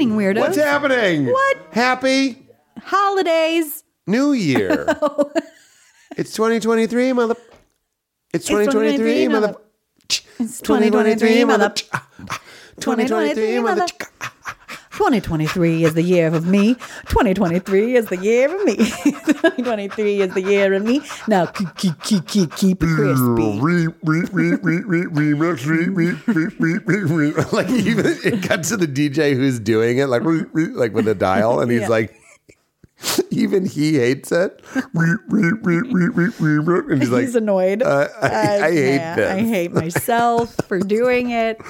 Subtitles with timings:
[0.00, 0.40] What's happening, weirdos?
[0.40, 1.26] What's happening?
[1.26, 1.58] What?
[1.72, 2.46] Happy
[2.78, 3.84] Holidays.
[4.06, 4.86] New Year.
[5.02, 5.30] Oh.
[6.16, 7.34] it's 2023, mother.
[8.32, 9.46] It's 2023, 2023, mother.
[9.48, 9.60] mother.
[10.38, 11.68] It's 2023, mother.
[12.80, 13.86] 2023, mother.
[13.86, 14.39] 2023
[15.08, 16.74] is the year of me.
[17.06, 18.76] 2023 is the year of me.
[18.76, 21.00] 2023 is the year of me.
[21.26, 23.58] Now keep keep keep keep, keep it crispy.
[27.52, 30.22] like even it got to the DJ who's doing it, like
[30.54, 31.88] like with a dial, and he's Yeah.
[31.88, 32.14] like,
[33.30, 34.62] even he hates it,
[34.94, 37.82] and he's like, He's annoyed.
[37.82, 39.30] uh, I, Uh, I hate yeah, this.
[39.30, 41.60] I hate myself for doing it.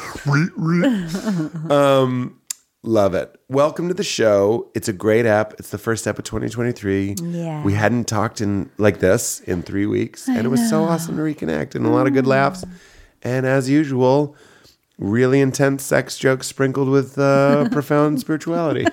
[2.82, 3.38] Love it.
[3.50, 4.70] Welcome to the show.
[4.74, 5.52] It's a great app.
[5.58, 7.16] It's the first app of 2023.
[7.20, 7.62] Yeah.
[7.62, 11.22] We hadn't talked in like this in three weeks, and it was so awesome to
[11.22, 12.64] reconnect and a lot of good laughs.
[13.22, 14.34] And as usual,
[14.98, 18.86] really intense sex jokes sprinkled with uh, profound spirituality.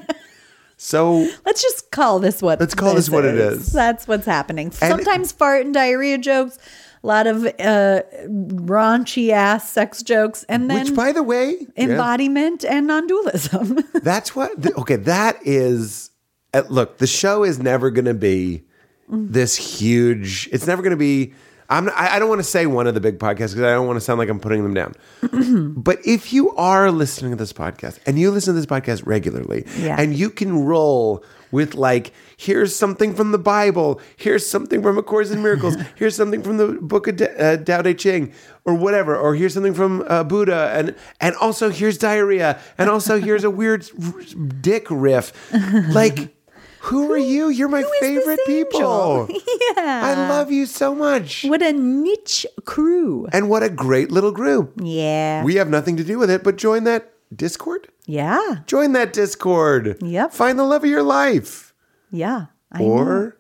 [0.75, 2.59] So Let's just call this what.
[2.59, 3.72] Let's call this what it is.
[3.72, 4.72] That's what's happening.
[4.72, 6.59] Sometimes fart and diarrhea jokes,
[7.03, 11.86] a lot of uh, raunchy ass sex jokes, and then which, by the way, yeah,
[11.86, 13.80] embodiment and non-dualism.
[14.02, 14.62] that's what.
[14.62, 16.09] th- okay, that is.
[16.53, 18.64] Uh, look, the show is never going to be
[19.09, 20.50] this huge.
[20.52, 21.34] It's never going to be.
[21.70, 21.90] I'm.
[21.90, 23.98] I, I don't want to say one of the big podcasts because I don't want
[23.98, 24.94] to sound like I'm putting them down.
[25.78, 29.66] but if you are listening to this podcast and you listen to this podcast regularly,
[29.78, 29.98] Yeah.
[30.00, 35.03] and you can roll with like, here's something from the Bible, here's something from A
[35.03, 38.34] Course in Miracles, here's something from the Book of Da- uh, Tao Te Ching,
[38.66, 43.20] or whatever, or here's something from uh, Buddha, and and also here's diarrhea, and also
[43.20, 44.22] here's a weird r-
[44.62, 45.31] dick riff,
[45.94, 46.34] like.
[46.81, 47.50] Who are you?
[47.50, 49.28] You're my Who is this favorite people.
[49.75, 50.02] Yeah.
[50.06, 51.44] I love you so much.
[51.44, 53.28] what a niche crew.
[53.34, 54.74] And what a great little group.
[54.81, 55.44] Yeah.
[55.44, 57.90] We have nothing to do with it, but join that Discord.
[58.06, 58.60] yeah.
[58.68, 59.98] Join that Discord.
[60.02, 60.32] Yep.
[60.34, 61.74] Find the love of your life.
[62.12, 62.46] Yeah.
[62.72, 62.86] I know.
[62.86, 63.38] Or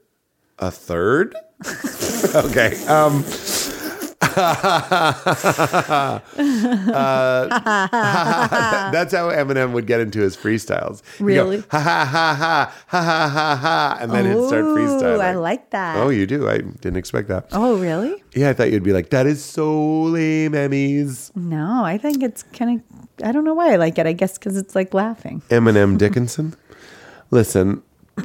[0.59, 1.35] a third.
[2.35, 2.85] okay.
[2.87, 3.23] Um
[4.37, 6.19] uh,
[8.91, 11.01] that's how Eminem would get into his freestyles.
[11.17, 11.63] He'd go, Really?
[11.69, 15.21] ha ha ha ha ha ha ha ha, and then he'd start Ooh, freestyling.
[15.21, 15.97] I like that.
[15.97, 16.49] Oh, you do?
[16.49, 17.47] I didn't expect that.
[17.51, 18.23] Oh, really?
[18.33, 21.35] Yeah, I thought you'd be like, that is so lame, Emmys.
[21.35, 22.83] No, I think it's kind of.
[23.27, 24.05] I don't know why I like it.
[24.05, 25.41] I guess because it's like laughing.
[25.49, 26.55] Eminem Dickinson.
[27.31, 27.81] Listen,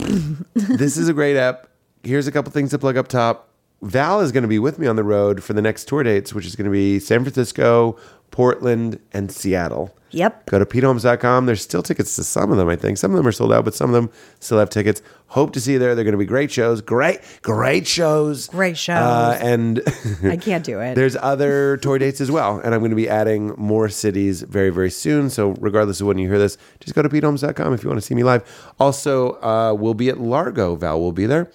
[0.54, 1.68] this is a great app.
[2.02, 3.48] Here's a couple things to plug up top.
[3.82, 6.32] Val is going to be with me on the road for the next tour dates,
[6.32, 7.96] which is going to be San Francisco,
[8.30, 9.94] Portland, and Seattle.
[10.12, 10.46] Yep.
[10.46, 11.46] Go to peteholmes.com.
[11.46, 12.98] There's still tickets to some of them, I think.
[12.98, 14.10] Some of them are sold out, but some of them
[14.40, 15.00] still have tickets.
[15.28, 15.94] Hope to see you there.
[15.94, 16.82] They're going to be great shows.
[16.82, 18.48] Great, great shows.
[18.48, 18.98] Great shows.
[18.98, 19.80] Uh, and
[20.24, 20.94] I can't do it.
[20.96, 22.58] there's other tour dates as well.
[22.58, 25.30] And I'm going to be adding more cities very, very soon.
[25.30, 28.06] So, regardless of when you hear this, just go to peteholmes.com if you want to
[28.06, 28.44] see me live.
[28.78, 30.76] Also, uh, we'll be at Largo.
[30.76, 31.50] Val will be there.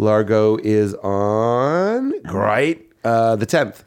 [0.00, 3.84] Largo is on, great, uh, the 10th.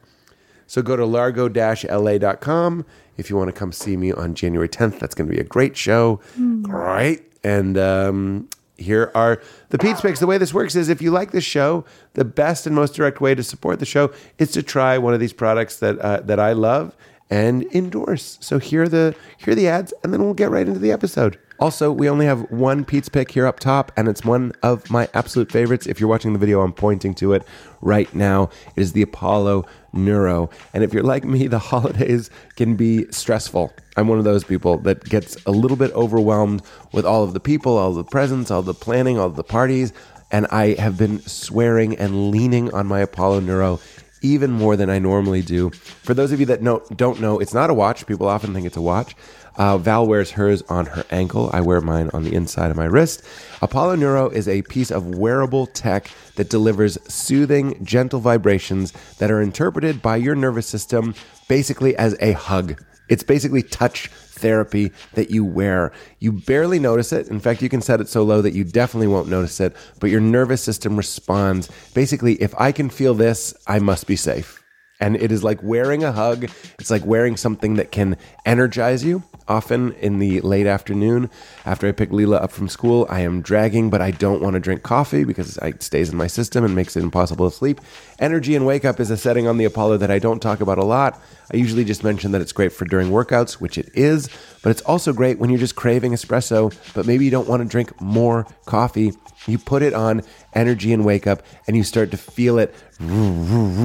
[0.66, 2.86] So go to largo-la.com
[3.16, 4.98] if you want to come see me on January 10th.
[4.98, 6.20] That's going to be a great show.
[6.62, 7.22] Great.
[7.42, 10.20] And um, here are the Pete's Picks.
[10.20, 13.20] The way this works is if you like this show, the best and most direct
[13.20, 16.40] way to support the show is to try one of these products that uh, that
[16.40, 16.96] I love
[17.30, 18.38] and endorse.
[18.40, 20.92] So here are the here are the ads, and then we'll get right into the
[20.92, 21.38] episode.
[21.60, 25.08] Also, we only have one Pete's pick here up top, and it's one of my
[25.14, 25.86] absolute favorites.
[25.86, 27.44] If you're watching the video, I'm pointing to it
[27.80, 28.50] right now.
[28.74, 30.50] It is the Apollo Neuro.
[30.72, 33.72] And if you're like me, the holidays can be stressful.
[33.96, 36.62] I'm one of those people that gets a little bit overwhelmed
[36.92, 39.92] with all of the people, all the presents, all the planning, all the parties.
[40.32, 43.78] And I have been swearing and leaning on my Apollo Neuro
[44.24, 45.70] even more than I normally do.
[45.70, 48.06] For those of you that know, don't know, it's not a watch.
[48.06, 49.14] People often think it's a watch.
[49.56, 51.50] Uh, Val wears hers on her ankle.
[51.52, 53.22] I wear mine on the inside of my wrist.
[53.62, 59.42] Apollo Neuro is a piece of wearable tech that delivers soothing, gentle vibrations that are
[59.42, 61.14] interpreted by your nervous system
[61.46, 62.82] basically as a hug.
[63.08, 64.10] It's basically touch
[64.44, 65.90] therapy that you wear.
[66.18, 67.28] You barely notice it.
[67.28, 70.10] In fact, you can set it so low that you definitely won't notice it, but
[70.10, 71.70] your nervous system responds.
[71.94, 74.63] Basically, if I can feel this, I must be safe.
[75.04, 76.44] And it is like wearing a hug.
[76.78, 78.16] It's like wearing something that can
[78.46, 79.22] energize you.
[79.46, 81.28] Often in the late afternoon,
[81.66, 84.60] after I pick Leela up from school, I am dragging, but I don't want to
[84.60, 87.82] drink coffee because it stays in my system and makes it impossible to sleep.
[88.18, 90.78] Energy and wake up is a setting on the Apollo that I don't talk about
[90.78, 91.20] a lot.
[91.52, 94.30] I usually just mention that it's great for during workouts, which it is,
[94.62, 97.68] but it's also great when you're just craving espresso, but maybe you don't want to
[97.68, 99.12] drink more coffee.
[99.46, 100.22] You put it on
[100.54, 102.74] energy and wake up, and you start to feel it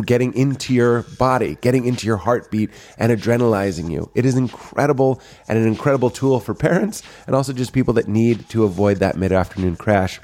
[0.05, 4.11] getting into your body, getting into your heartbeat, and adrenalizing you.
[4.15, 8.47] It is incredible and an incredible tool for parents and also just people that need
[8.49, 10.19] to avoid that mid afternoon crash.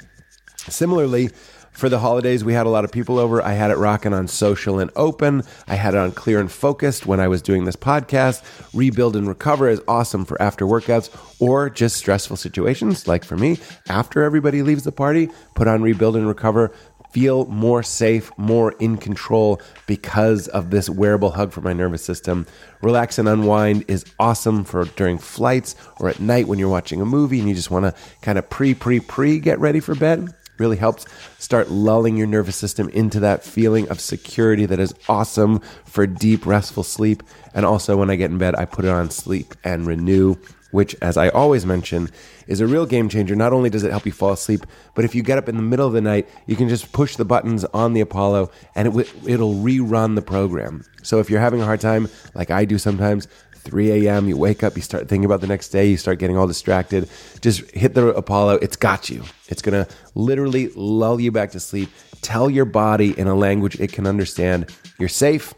[0.68, 1.30] Similarly,
[1.76, 3.42] for the holidays, we had a lot of people over.
[3.42, 5.42] I had it rocking on social and open.
[5.68, 8.42] I had it on clear and focused when I was doing this podcast.
[8.72, 13.58] Rebuild and recover is awesome for after workouts or just stressful situations, like for me.
[13.90, 16.72] After everybody leaves the party, put on rebuild and recover.
[17.10, 22.46] Feel more safe, more in control because of this wearable hug for my nervous system.
[22.80, 27.06] Relax and unwind is awesome for during flights or at night when you're watching a
[27.06, 30.34] movie and you just want to kind of pre, pre, pre get ready for bed
[30.58, 31.06] really helps
[31.38, 36.46] start lulling your nervous system into that feeling of security that is awesome for deep,
[36.46, 37.22] restful sleep.
[37.54, 40.36] And also, when I get in bed, I put it on sleep and renew,
[40.70, 42.10] which, as I always mention,
[42.46, 43.34] is a real game changer.
[43.34, 45.62] Not only does it help you fall asleep, but if you get up in the
[45.62, 48.90] middle of the night, you can just push the buttons on the Apollo and it
[48.90, 50.84] w- it'll rerun the program.
[51.02, 53.28] So if you're having a hard time, like I do sometimes,
[53.66, 56.38] 3 a.m., you wake up, you start thinking about the next day, you start getting
[56.38, 57.08] all distracted.
[57.40, 58.54] Just hit the Apollo.
[58.62, 59.24] It's got you.
[59.48, 61.90] It's going to literally lull you back to sleep.
[62.22, 65.52] Tell your body in a language it can understand you're safe,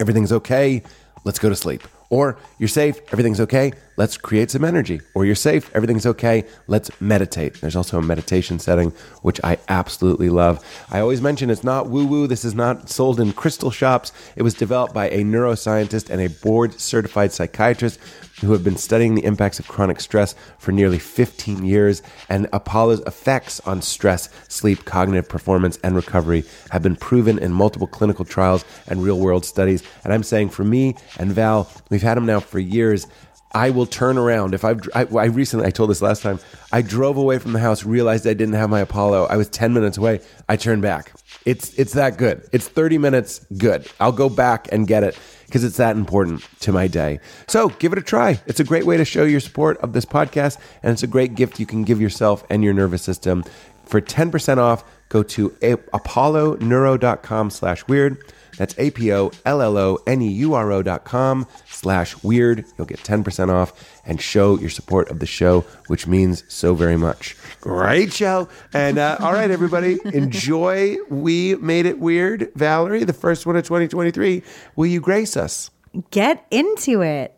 [0.00, 0.82] everything's okay,
[1.24, 1.82] let's go to sleep.
[2.10, 5.00] Or you're safe, everything's okay, let's create some energy.
[5.12, 7.60] Or you're safe, everything's okay, let's meditate.
[7.60, 8.92] There's also a meditation setting,
[9.22, 10.64] which I absolutely love.
[10.88, 14.12] I always mention it's not woo woo, this is not sold in crystal shops.
[14.36, 17.98] It was developed by a neuroscientist and a board certified psychiatrist
[18.40, 23.00] who have been studying the impacts of chronic stress for nearly 15 years, and Apollo's
[23.00, 28.64] effects on stress, sleep, cognitive performance, and recovery have been proven in multiple clinical trials
[28.86, 29.82] and real world studies.
[30.04, 33.06] And I'm saying for me and Val, we've had them now for years.
[33.52, 34.80] I will turn around if I've.
[34.94, 36.38] I, I recently I told this last time.
[36.70, 39.26] I drove away from the house, realized I didn't have my Apollo.
[39.26, 40.20] I was ten minutes away.
[40.48, 41.12] I turned back.
[41.46, 42.46] It's it's that good.
[42.52, 43.88] It's thirty minutes good.
[44.00, 47.20] I'll go back and get it because it's that important to my day.
[47.46, 48.38] So give it a try.
[48.46, 51.34] It's a great way to show your support of this podcast, and it's a great
[51.34, 53.44] gift you can give yourself and your nervous system.
[53.86, 58.22] For 10% off, go to apolloneuro.com slash weird.
[58.58, 62.66] That's A-P-O-L-L-O-N-E-U-R-O dot com slash weird.
[62.76, 66.96] You'll get 10% off and show your support of the show, which means so very
[66.96, 67.36] much.
[67.60, 68.48] Great show.
[68.74, 72.50] And uh, all right, everybody, enjoy We Made It Weird.
[72.54, 74.42] Valerie, the first one of 2023.
[74.76, 75.70] Will you grace us?
[76.10, 77.34] Get into it.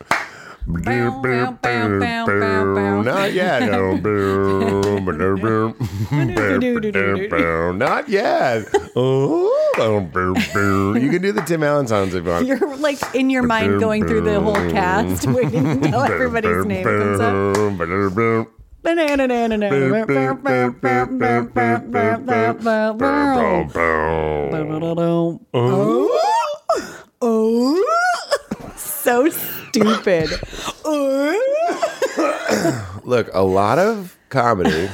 [0.00, 0.03] For
[3.04, 3.62] Not yet.
[7.78, 8.64] Not yet.
[8.96, 9.50] Oh.
[10.96, 12.46] You can do the Tim Allen songs if you want.
[12.46, 17.20] You're like in your mind going through the whole cast, waiting until everybody's name comes
[17.20, 17.54] up.
[17.54, 17.76] Boom.
[27.26, 27.82] Oh,
[28.76, 29.30] so
[29.74, 30.30] stupid.
[33.04, 34.88] Look, a lot of comedy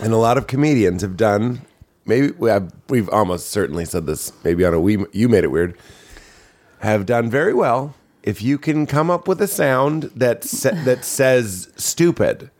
[0.00, 1.62] and a lot of comedians have done.
[2.04, 4.32] Maybe we have, we've almost certainly said this.
[4.44, 5.76] Maybe on a we you made it weird.
[6.80, 11.04] Have done very well if you can come up with a sound that sa- that
[11.04, 12.50] says stupid.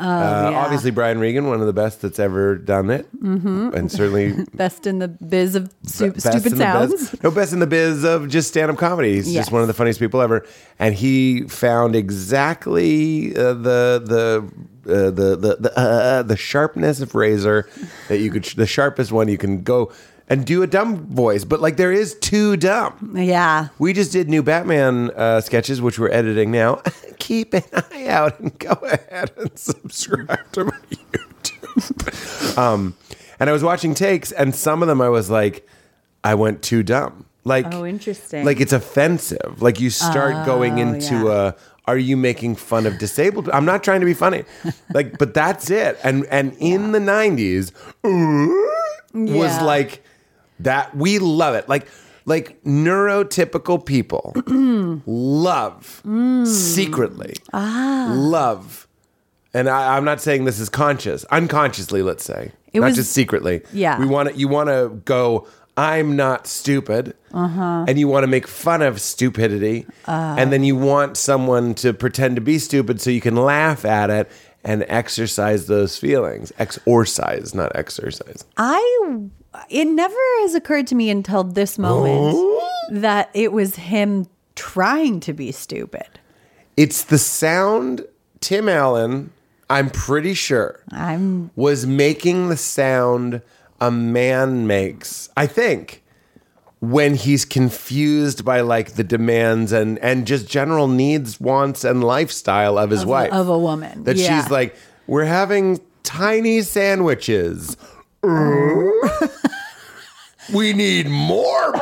[0.00, 0.58] Uh, yeah.
[0.58, 3.70] Obviously, Brian Regan, one of the best that's ever done it, mm-hmm.
[3.74, 7.10] and certainly Best in the biz of stu- stupid sounds.
[7.10, 9.14] biz- no, best in the biz of just stand up comedy.
[9.14, 9.42] He's Yes.
[9.46, 10.46] just one of the funniest people ever,
[10.78, 14.50] and he found exactly uh, the the.
[14.88, 17.68] Uh, the the the, uh, the sharpness of razor
[18.08, 19.92] that you could the sharpest one you can go
[20.30, 23.68] and do a dumb voice but like there is too dumb Yeah.
[23.78, 26.80] we just did new Batman uh, sketches, which we're editing now.
[27.18, 32.56] Keep an eye out and go ahead and subscribe to my YouTube.
[32.58, 32.96] um,
[33.38, 35.66] and I was watching takes, and some of them I was like,
[36.24, 37.26] I went too dumb.
[37.44, 38.44] Like, Oh, interesting.
[38.44, 39.60] Like it's offensive.
[39.62, 41.48] Like you start going into yeah.
[41.48, 41.54] a.
[41.86, 43.48] Are you making fun of disabled?
[43.50, 44.44] I'm not trying to be funny,
[44.94, 45.98] like, but that's it.
[46.04, 47.72] And and in the '90s,
[49.14, 49.62] was Yeah.
[49.62, 50.04] like
[50.64, 50.94] that.
[50.96, 51.68] We love it.
[51.68, 51.86] Like
[52.26, 54.34] like neurotypical people
[55.06, 56.02] love
[56.46, 58.86] secretly love.
[59.52, 63.12] And I, I'm not saying this is conscious, unconsciously, let's say, It not was- just
[63.12, 63.62] secretly.
[63.72, 63.98] Yeah.
[63.98, 64.36] we want to.
[64.36, 65.48] You want to go.
[65.76, 67.86] I'm not stupid, uh-huh.
[67.88, 72.36] and you want to make fun of stupidity, and then you want someone to pretend
[72.36, 74.30] to be stupid so you can laugh at it
[74.62, 76.52] and exercise those feelings.
[76.58, 78.44] Exorcise, not exercise.
[78.58, 79.18] I
[79.68, 82.36] it never has occurred to me until this moment
[82.90, 86.06] that it was him trying to be stupid.
[86.76, 88.06] It's the sound
[88.40, 89.32] Tim Allen,
[89.68, 93.42] I'm pretty sure, I'm was making the sound
[93.80, 96.02] a man makes, I think,
[96.80, 102.78] when he's confused by like the demands and and just general needs, wants, and lifestyle
[102.78, 103.32] of his wife.
[103.32, 104.04] of a woman.
[104.04, 104.40] that Yeah.
[104.42, 104.74] she's like,
[105.06, 107.76] we're having tiny sandwiches.
[110.52, 111.74] we need more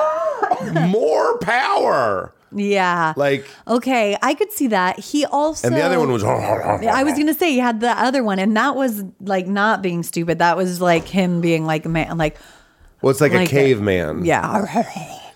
[0.87, 2.33] more power.
[2.53, 3.15] yeah.
[3.17, 4.99] Like okay, I could see that.
[4.99, 8.23] He also and the other one was I was gonna say he had the other
[8.23, 10.39] one, and that was like not being stupid.
[10.39, 12.37] That was like him being like a man, like
[13.01, 14.25] well, it's like, like a caveman.
[14.25, 14.67] yeah,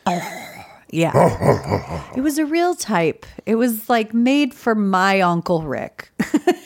[0.91, 2.11] yeah.
[2.17, 3.25] it was a real type.
[3.47, 6.11] It was like made for my uncle Rick.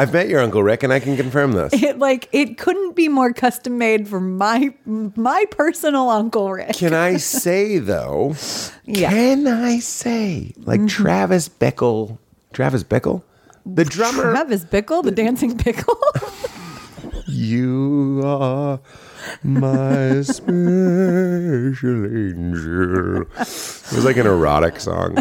[0.00, 1.74] I've met your Uncle Rick and I can confirm this.
[1.74, 6.72] It like it couldn't be more custom made for my my personal uncle Rick.
[6.72, 8.34] Can I say though?
[8.86, 9.10] Yeah.
[9.10, 10.86] Can I say like mm-hmm.
[10.86, 12.16] Travis Bickle?
[12.54, 13.24] Travis Bickle,
[13.66, 14.32] the drummer.
[14.32, 16.00] Travis Bickle, the dancing pickle.
[17.26, 18.80] You are
[19.44, 23.22] my special angel.
[23.22, 25.16] It was like an erotic song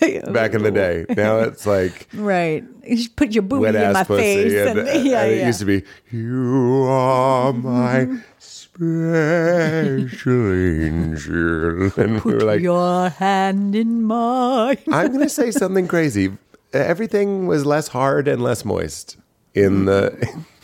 [0.32, 1.04] back in the day.
[1.10, 2.64] Now it's like right.
[2.84, 4.22] You should put your booty wet in my pussy.
[4.22, 4.52] face.
[4.68, 12.22] and, And, uh, yeah, and it used to be you are my special angel, and
[12.24, 14.78] we were like, your hand in mine.
[14.92, 16.32] I'm going to say something crazy.
[16.72, 19.16] Everything was less hard and less moist
[19.54, 20.44] in the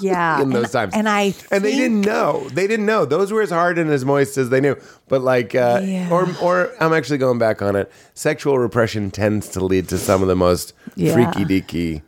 [0.00, 0.40] yeah.
[0.40, 0.94] in those and, times.
[0.94, 2.46] And I and they didn't know.
[2.50, 3.04] They didn't know.
[3.04, 4.76] Those were as hard and as moist as they knew.
[5.08, 6.10] But like, uh, Yeah.
[6.10, 7.90] or or I'm actually going back on it.
[8.14, 11.14] Sexual repression tends to lead to some of the most Yeah.
[11.14, 12.02] freaky deaky.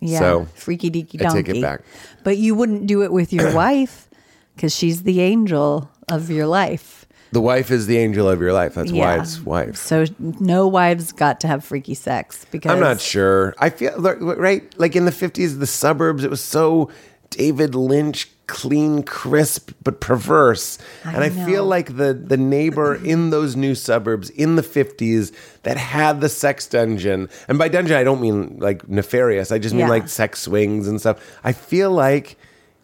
[0.00, 0.18] Yeah.
[0.18, 1.42] So freaky deaky I donkey.
[1.44, 1.80] take it back.
[2.24, 4.08] But you wouldn't do it with your wife
[4.56, 7.01] because she's the angel of your life.
[7.32, 8.74] The wife is the angel of your life.
[8.74, 9.76] That's why it's wife.
[9.76, 13.54] So no wives got to have freaky sex because I'm not sure.
[13.58, 16.90] I feel like- right, like in the 50s, the suburbs, it was so
[17.30, 20.76] David Lynch, clean, crisp, but perverse.
[21.06, 25.32] I and I feel like the the neighbor in those new suburbs in the 50s
[25.62, 29.50] that had the sex dungeon, and by dungeon I don't mean like nefarious.
[29.50, 29.88] I just mean Yeah.
[29.96, 31.18] like sex swings and stuff.
[31.42, 32.36] I feel like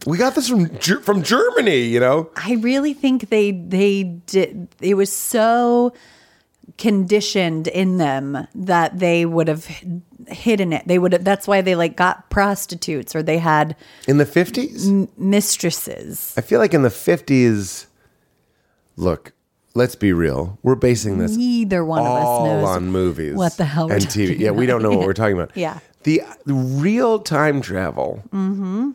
[0.06, 0.68] we got this from
[1.02, 2.30] from Germany, you know.
[2.36, 4.68] I really think they they did.
[4.80, 5.92] It was so
[6.76, 9.66] conditioned in them that they would have
[10.28, 10.86] hidden it.
[10.86, 11.12] They would.
[11.12, 13.74] have That's why they like got prostitutes or they had
[14.06, 15.08] In the 50s?
[15.18, 16.34] mistresses.
[16.36, 17.86] I feel like in the 50s
[18.96, 19.32] look,
[19.74, 20.58] let's be real.
[20.62, 24.02] We're basing this Neither one of us all knows on movies what the hell and
[24.02, 24.28] TV.
[24.28, 25.52] talking Yeah, we don't know what we're talking about.
[25.56, 25.78] Yeah.
[26.04, 28.90] the, the real time travel Mm-hmm.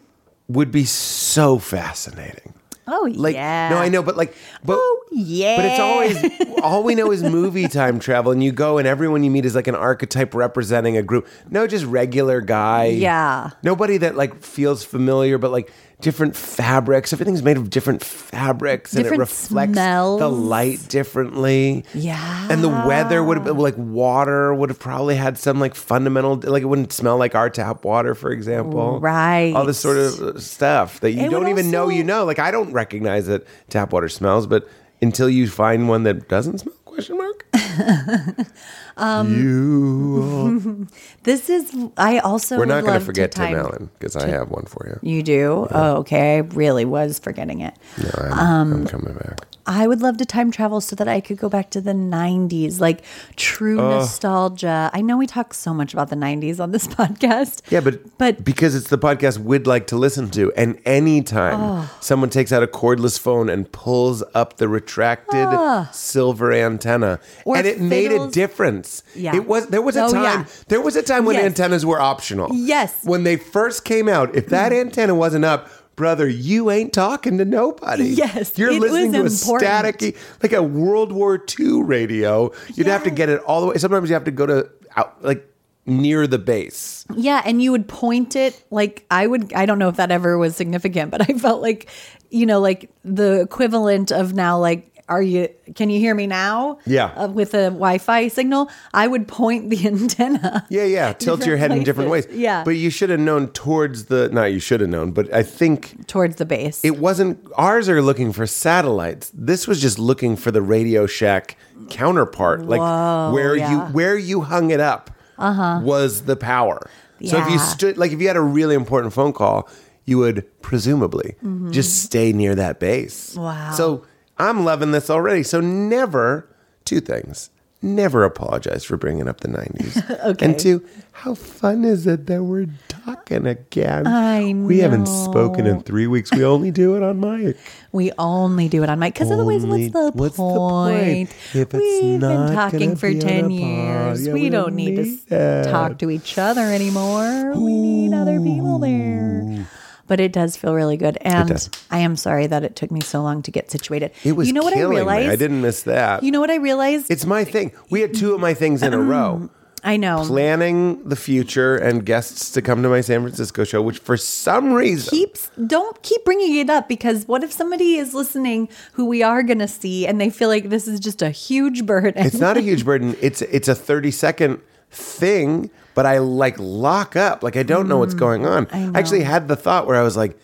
[0.47, 2.53] Would be so fascinating.
[2.85, 3.69] Oh Like, yeah.
[3.69, 4.35] no, I know, but like,
[4.65, 5.55] but Oh yeah.
[5.55, 9.23] but it's always all we know is movie time travel, and you go and everyone
[9.23, 11.27] you meet is like an archetype representing a group.
[11.49, 12.85] No, just regular guy.
[12.87, 13.51] Yeah.
[13.63, 15.71] Nobody that like feels familiar, but like
[16.03, 17.13] different fabrics.
[17.13, 21.85] Everything's made of different fabrics, and it Different reflects the light differently.
[21.95, 22.47] Yeah.
[22.51, 26.35] And the weather would have been like water would have probably had some like fundamental
[26.35, 28.99] like it wouldn't smell like our tap water, for example.
[28.99, 29.53] Right.
[29.55, 32.25] All this sort of uh, stuff that you It don't even know you know.
[32.25, 34.67] Like I don't recognize that tap water smells, but
[35.01, 37.45] until you find one that doesn't smell, question mark.
[38.95, 40.87] Um, you.
[41.23, 41.73] This is.
[41.97, 42.57] I also.
[42.59, 44.99] We're not going to forget Tim Allen because I have one for you.
[45.15, 45.67] You do?
[45.71, 46.35] Oh, okay.
[46.35, 47.73] I really was forgetting it.
[47.97, 49.47] No, I'm, Um, I'm coming back.
[49.65, 52.79] I would love to time travel so that I could go back to the 90s,
[52.81, 53.01] like
[53.35, 53.89] true uh.
[53.99, 54.89] nostalgia.
[54.93, 57.61] I know we talk so much about the 90s on this podcast.
[57.71, 61.89] Yeah, but But- because it's the podcast we'd like to listen to, and anytime Oh.
[62.01, 65.89] someone takes out a cordless phone and pulls up the retracted ah.
[65.93, 69.03] silver antenna, and it made a difference.
[69.15, 69.35] Yeah.
[69.35, 70.45] it was there was a Oh, time yeah.
[70.67, 71.45] there was a time when Yes.
[71.45, 72.49] antennas were optional.
[72.53, 72.93] Yes.
[73.03, 75.69] when they first came out, if that antenna wasn't up.
[75.95, 78.05] Brother, you ain't talking to nobody.
[78.05, 79.69] Yes, you're listening to a important.
[79.69, 82.51] staticky, like a World War II radio.
[82.73, 83.77] You'd have to get it all the way.
[83.77, 85.47] Sometimes you have to go to out, like
[85.85, 87.05] near the base.
[87.13, 89.53] Yeah, and you would point it like I would.
[89.53, 91.89] I don't know if that ever was significant, but I felt like,
[92.29, 95.49] you know, like the equivalent of now, like, are you?
[95.75, 96.79] Can you hear me now?
[96.85, 97.05] Yeah.
[97.15, 100.65] Uh, with a Wi-Fi signal, I would point the antenna.
[100.69, 101.13] Yeah, yeah.
[101.13, 102.27] Tilt your head in different ways.
[102.31, 102.63] Yeah.
[102.63, 104.29] But you should have known towards the.
[104.29, 106.83] Not you should have known, but I think towards the base.
[106.83, 107.39] it wasn't.
[107.55, 109.31] Ours are looking for satellites.
[109.33, 111.57] This was just looking for the Radio Shack
[111.89, 116.89] counterpart, like where you where you hung it up was the power.
[117.25, 119.69] So if you stood, like if you had a really important phone call,
[120.05, 121.35] you would presumably
[121.71, 123.35] just stay near that base.
[123.35, 123.71] Wow.
[123.71, 124.05] So
[124.37, 125.43] I'm loving this already.
[125.43, 126.47] So never
[126.85, 127.49] two things.
[127.85, 130.19] Never apologize for bringing up the 90s.
[130.23, 130.45] Okay.
[130.45, 134.07] And two, how fun is it that we're talking again?
[134.07, 136.31] I We haven't spoken in three weeks.
[136.31, 137.57] We only do it on mic.
[137.91, 141.29] We only do it on mic because otherwise, what's the what's the point?
[141.29, 141.29] point?
[141.53, 144.25] If it's We've not been talking for be ten years.
[144.25, 145.65] yeah, we we don't need to need that.
[145.69, 147.51] talk to each other anymore.
[147.53, 149.67] We need other people there.
[150.07, 151.69] But it does feel really good, and.
[151.89, 154.11] I am sorry that it took me so long to get situated.
[154.23, 155.27] It was you know what I realized?
[155.27, 155.31] me.
[155.31, 156.23] I didn't miss that.
[156.23, 157.09] You know what I realized?
[157.09, 157.71] it's my thing.
[157.89, 159.49] We had two of my things in a um, row.
[159.83, 160.23] I know.
[160.25, 164.71] Planning the future and guests to come to my San Francisco show, which for some
[164.71, 169.21] reason keeps don't keep bringing it up because what if somebody is listening who we
[169.23, 172.39] are going to see and they feel like this is just a huge burden It's
[172.39, 173.15] not a huge burden.
[173.21, 177.43] It's it's a 30 second thing, but I like lock up.
[177.43, 178.65] Like I don't know what's going on.
[178.67, 180.37] Mm, I actually had the thought where I was like,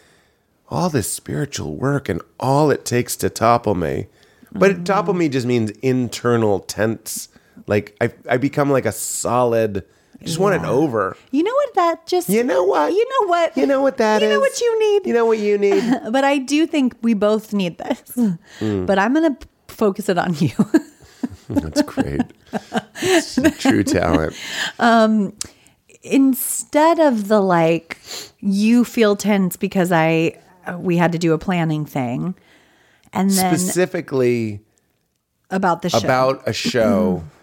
[0.70, 4.08] all this spiritual work and all it takes to topple me.
[4.52, 4.86] But Mm.
[4.86, 7.30] topple me just means internal tense.
[7.68, 9.84] Like I I become like a solid
[10.22, 11.16] I just want it over.
[11.32, 12.92] you know what that just You know what?
[12.92, 14.34] you know what You know what that you is?
[14.34, 15.84] know what you need You know what you need?
[16.12, 18.02] but i do think we both need this
[18.60, 18.86] Mm.
[18.86, 20.52] but i'm going to focus it on you
[21.50, 22.22] That's great.
[23.60, 24.36] True talent.
[24.80, 25.34] Um,
[26.04, 27.98] instead of the like
[28.40, 30.34] you feel tense because i
[30.66, 32.36] uh, we had to do a planning thing
[33.12, 34.62] and then Specifically
[35.50, 37.24] about the show about a show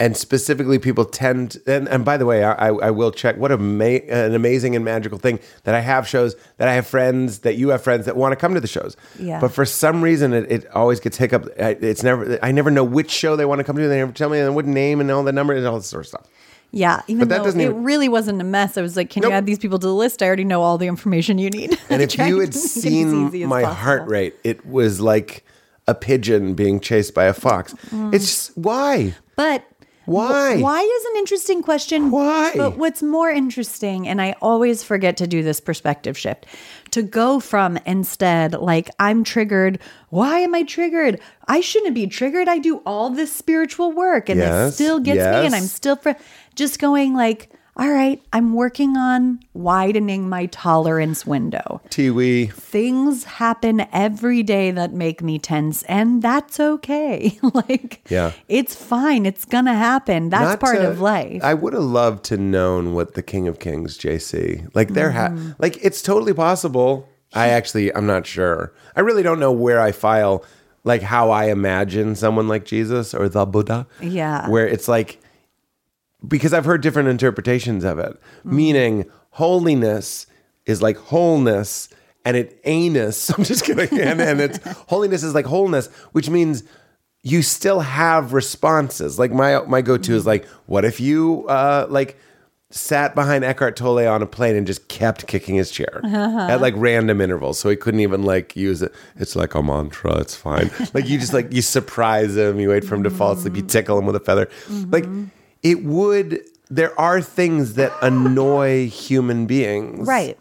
[0.00, 3.58] and specifically people tend and, and by the way I, I will check what a
[3.58, 7.56] ma- an amazing and magical thing that i have shows that i have friends that
[7.56, 9.38] you have friends that want to come to the shows Yeah.
[9.40, 12.82] but for some reason it, it always gets hiccup I- it's never i never know
[12.82, 15.22] which show they want to come to they never tell me what name and all
[15.22, 16.26] the number and all this sort of stuff
[16.72, 18.78] Yeah, even But though doesn't it even- really wasn't a mess.
[18.78, 19.30] I was like, can Nope.
[19.32, 20.22] you add these people to the list?
[20.22, 21.76] I already know all the information you need.
[21.90, 25.44] and if you had make it as seen easy my heart rate it was like
[25.88, 28.14] a pigeon being chased by a fox Mm.
[28.14, 29.64] it's just why But
[30.06, 30.56] Why?
[30.60, 32.10] Why is an interesting question.
[32.10, 32.52] Why?
[32.56, 36.46] But what's more interesting, and I always forget to do this perspective shift,
[36.92, 39.78] to go from instead, like, I'm triggered.
[40.08, 41.20] Why am I triggered?
[41.46, 42.48] I shouldn't be triggered.
[42.48, 46.10] I do all this spiritual work and it still gets me, and I'm still fr-
[46.56, 51.80] just going, like, all right, I'm working on widening my tolerance window.
[51.88, 52.52] Tiwi.
[52.52, 57.38] Things happen every day that make me tense, and that's okay.
[57.54, 58.32] like, Yeah.
[58.48, 59.24] it's fine.
[59.24, 60.28] It's gonna happen.
[60.30, 61.42] That's Not part to- of life.
[61.42, 65.28] I would have loved to known what the King of Kings, JC, like they're ha-
[65.28, 65.52] Mm-hmm.
[65.58, 67.08] like it's totally possible.
[67.32, 68.72] I actually, I'm not sure.
[68.96, 70.44] I really don't know where I file,
[70.82, 73.86] like how I imagine someone like Jesus or the Buddha.
[74.02, 74.48] Yeah.
[74.50, 75.20] where it's like
[76.26, 78.56] because I've heard different interpretations of it, Mm-hmm.
[78.56, 80.26] meaning holiness
[80.66, 81.88] is like wholeness.
[82.22, 83.30] And it anus.
[83.36, 83.98] I'm just kidding.
[83.98, 86.64] And, and it's holiness is like wholeness, which means
[87.22, 89.18] you still have responses.
[89.18, 92.18] Like my my go to is like, what if you uh, like
[92.68, 96.74] sat behind Eckhart Tolle on a plane and just kept kicking his chair at like
[96.76, 98.92] random intervals, so he couldn't even like use it.
[99.16, 100.18] It's like a mantra.
[100.18, 100.70] It's fine.
[100.92, 102.60] like you just like you surprise him.
[102.60, 103.56] You wait for him to fall asleep.
[103.56, 104.50] You tickle him with a feather.
[104.68, 105.06] Like
[105.62, 106.40] it would.
[106.68, 110.38] There are things that annoy human beings, right.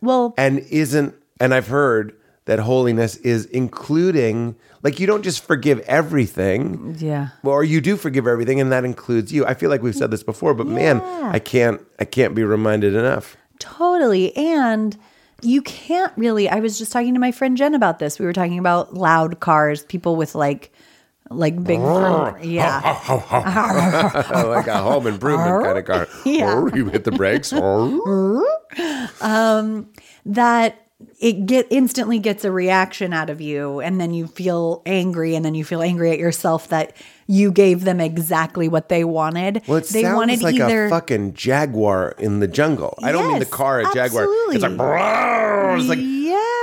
[0.00, 5.80] Well, and isn't and I've heard that holiness is including like you don't just forgive
[5.80, 6.96] everything.
[6.98, 7.28] yeah.
[7.42, 9.46] Or you do forgive everything and that includes you.
[9.46, 12.94] I feel like we've said this before, but man, I can't I can't be reminded
[12.94, 13.36] enough.
[13.58, 14.36] Totally.
[14.36, 14.96] And
[15.42, 18.18] you can't really I was just talking to my friend Jen about this.
[18.18, 20.70] We were talking about loud cars, people with like
[21.30, 22.80] like big yeah.
[24.46, 26.08] like a home improvement kind of car.
[26.24, 26.66] Yeah.
[26.74, 27.52] You hit the brakes.
[29.20, 29.92] Um,
[30.26, 30.84] that
[31.20, 35.44] it get instantly gets a reaction out of you and then you feel angry and
[35.44, 39.62] then you feel angry at yourself that you gave them exactly what they wanted.
[39.68, 42.98] Well, it they sounds wanted like either a fucking jaguar in the jungle.
[43.02, 44.24] I don't mean the car a Jaguar.
[44.24, 44.76] It's like, absolutely.
[44.76, 45.98] "Brrr." it's like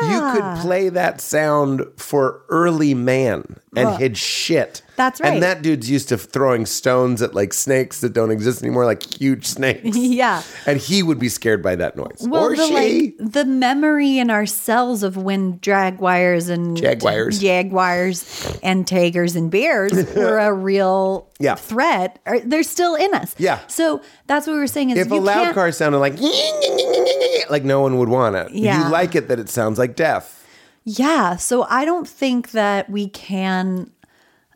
[0.09, 4.81] you could play that sound for early man and Well, he'd shit.
[5.01, 5.33] That's right.
[5.33, 9.01] And that dude's used to throwing stones at like snakes that don't exist anymore, like
[9.19, 9.97] huge snakes.
[10.21, 10.43] Yeah.
[10.67, 12.27] And he would be scared by that noise.
[12.29, 12.73] or the, she.
[13.19, 17.39] like the memory in our cells of when jaguars and Jaguars.
[17.39, 21.55] jaguars and tigers and bears were a real Yeah.
[21.55, 22.19] threat.
[22.25, 23.33] Are, they're still in us.
[23.37, 23.59] Yeah.
[23.67, 26.15] So that's what we were saying is if a loud car sounded like
[27.49, 28.51] like no one would want it.
[28.51, 28.85] Yeah.
[28.85, 30.37] You like it that it sounds like death.
[30.83, 31.35] Yeah.
[31.37, 33.91] So I don't think that we can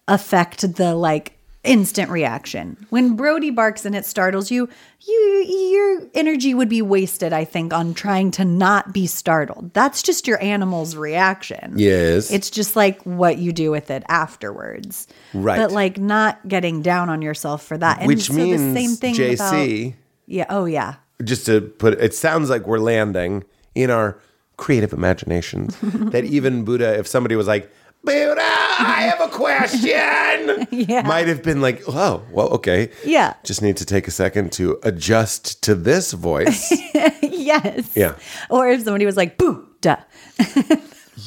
[0.08, 2.78] affect the like instant reaction.
[2.90, 4.70] When Brody barks and it startles you,
[5.02, 9.74] you your energy would be wasted, I think, on trying to not be startled.
[9.74, 11.74] That's just your animal's reaction.
[11.78, 12.32] Yes.
[12.32, 15.08] It's just like what you do with it afterwards.
[15.34, 15.58] Right.
[15.58, 18.00] But like not getting down on yourself for that.
[18.00, 19.88] And Which so means the same thing JC.
[19.88, 20.96] about Yeah, oh yeah.
[21.24, 24.20] just to put it sounds like we're landing in our
[24.58, 27.72] creative imaginations that even Buddha, if somebody was like,
[28.06, 31.02] Buddha, I have a question, Yeah.
[31.02, 32.90] might have been like, oh, well, okay.
[33.04, 33.34] Yeah.
[33.44, 36.72] Just need to take a second to adjust to this voice.
[37.22, 37.92] yes.
[37.96, 38.16] Yeah.
[38.50, 39.98] Or if somebody was like, boo, duh.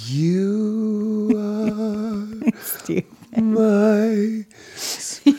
[0.06, 1.28] you
[2.60, 3.06] Steve.
[3.36, 4.44] are my
[4.76, 5.32] special.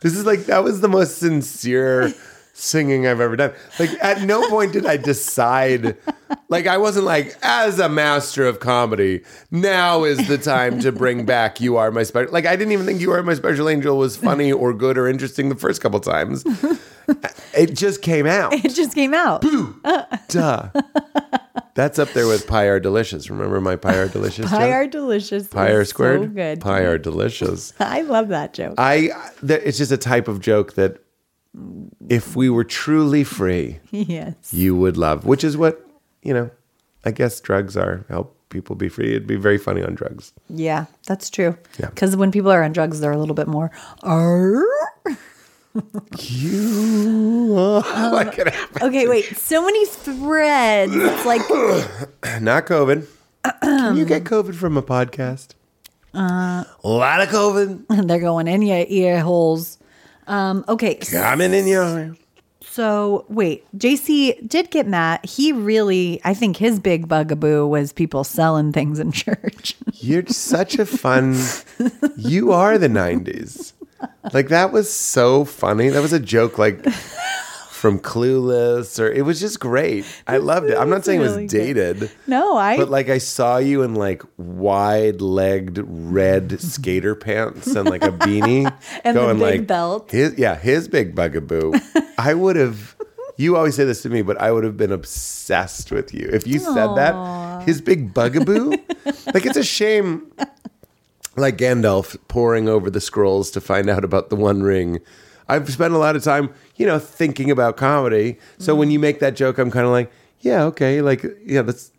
[0.00, 2.12] This is like, that was the most sincere
[2.60, 3.52] singing I've ever done.
[3.78, 5.96] Like, at no point did I decide,
[6.48, 11.24] like, I wasn't like, as a master of comedy, now is the time to bring
[11.24, 12.32] back You Are My Special.
[12.32, 15.08] Like, I didn't even think You Are My Special Angel was funny or good or
[15.08, 16.44] interesting the first couple times.
[17.54, 18.52] It just came out.
[18.52, 19.40] It just came out.
[19.42, 19.80] Boo.
[20.28, 20.68] Duh.
[21.74, 23.30] That's up there with Pie Are Delicious.
[23.30, 24.74] Remember my Pie Are Delicious Pie joke?
[24.74, 25.46] are delicious.
[25.48, 26.20] Pie Are squared?
[26.22, 26.60] So good.
[26.60, 27.72] Pie Are Delicious.
[27.80, 28.74] I love that joke.
[28.78, 29.10] I,
[29.46, 30.98] th- it's just a type of joke that
[32.10, 34.52] if we were truly free, yes.
[34.52, 35.88] you would love, which is what,
[36.22, 36.50] you know,
[37.04, 38.04] I guess drugs are.
[38.10, 39.10] Help people be free.
[39.10, 40.32] It'd be very funny on drugs.
[40.50, 41.56] Yeah, that's true.
[41.78, 41.88] Yeah.
[41.88, 43.70] Because when people are on drugs, they're a little bit more.
[44.02, 44.66] "Arr."
[46.18, 48.82] You are like it happened.
[48.82, 49.36] Okay, wait.
[49.36, 50.92] So many threads.
[50.94, 51.40] It's like
[52.42, 53.06] Not COVID.
[53.62, 55.54] Can you get COVID from a podcast?
[56.12, 59.78] Uh, a lot of COVID they're going in your ear holes.
[60.26, 62.14] Um, okay, coming in your.
[62.62, 63.64] so wait.
[63.76, 65.24] JC did get mad.
[65.24, 69.74] He really, I think his big bugaboo was people selling things in church.
[69.94, 71.36] You're such a fun.
[72.16, 73.72] You are the '90s.
[74.32, 75.88] Like that was so funny.
[75.88, 76.84] That was a joke, like
[77.80, 80.04] from Clueless, or it was just great.
[80.26, 80.76] I loved it.
[80.76, 82.76] I'm not saying it was dated, no, I.
[82.76, 88.70] but like I saw you in like wide-legged red skater pants and like a beanie,
[89.04, 90.10] And the big like belt.
[90.10, 91.72] His yeah, his big bugaboo.
[92.18, 92.96] I would have.
[93.38, 96.46] You always say this to me, but I would have been obsessed with you if
[96.46, 97.62] you said that.
[97.66, 98.70] His big bugaboo.
[99.32, 100.30] like it's a shame
[101.36, 105.00] like Gandalf poring over the scrolls to find out about the One Ring.
[105.50, 108.38] I've spent a lot of time, you know, thinking about comedy.
[108.58, 110.10] So when you make that joke, I'm kind of like,
[110.40, 111.92] yeah, okay, like, yeah, that's.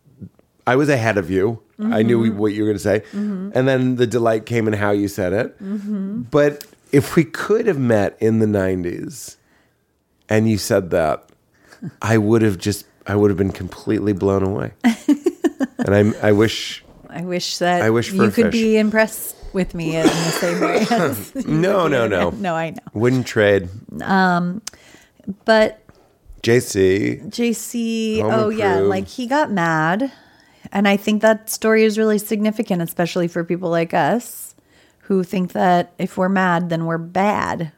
[0.65, 1.61] I was ahead of you.
[1.83, 2.37] I knew mm-hmm.
[2.37, 3.49] what you were going to say, mm-hmm.
[3.55, 5.59] and then the delight came in how you said it.
[5.59, 6.21] Mm-hmm.
[6.29, 9.37] But if we could have met in the '90s,
[10.29, 11.27] and you said that,
[11.99, 14.73] I would have just, I would have been completely blown away.
[14.83, 18.53] and I, I wish I wish that I wish for you a could fish.
[18.53, 20.85] be impressed with me in the same way.
[20.91, 22.29] as No, no, no.
[22.31, 22.79] No, I know.
[22.93, 23.69] wouldn't trade.
[24.01, 24.61] Um,
[25.45, 25.81] But
[26.43, 27.23] JC.
[27.29, 30.11] JC, Home oh yeah, like he got mad.
[30.71, 34.55] And I think that story is really significant, especially for people like us
[34.99, 37.71] who think that if we're mad, then we're bad.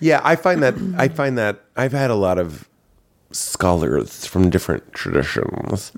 [0.00, 2.68] Yeah, I find that I find that I've had a lot of
[3.32, 5.90] scholars from different traditions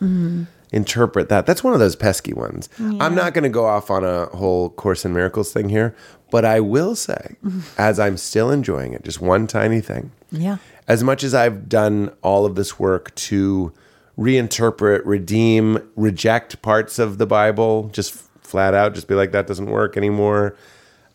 [0.73, 1.47] interpret that.
[1.47, 2.69] That's one of those pesky ones.
[2.79, 5.95] I'm not going to go off on a whole Course in Miracles thing here,
[6.31, 7.37] but I will say,
[7.79, 10.13] as I'm still enjoying it, just one tiny thing.
[10.31, 10.59] Yeah.
[10.89, 13.73] As much as I've done all of this work to
[14.19, 19.71] reinterpret, redeem, reject parts of the Bible, just flat out, just be like, that doesn't
[19.71, 20.57] work anymore.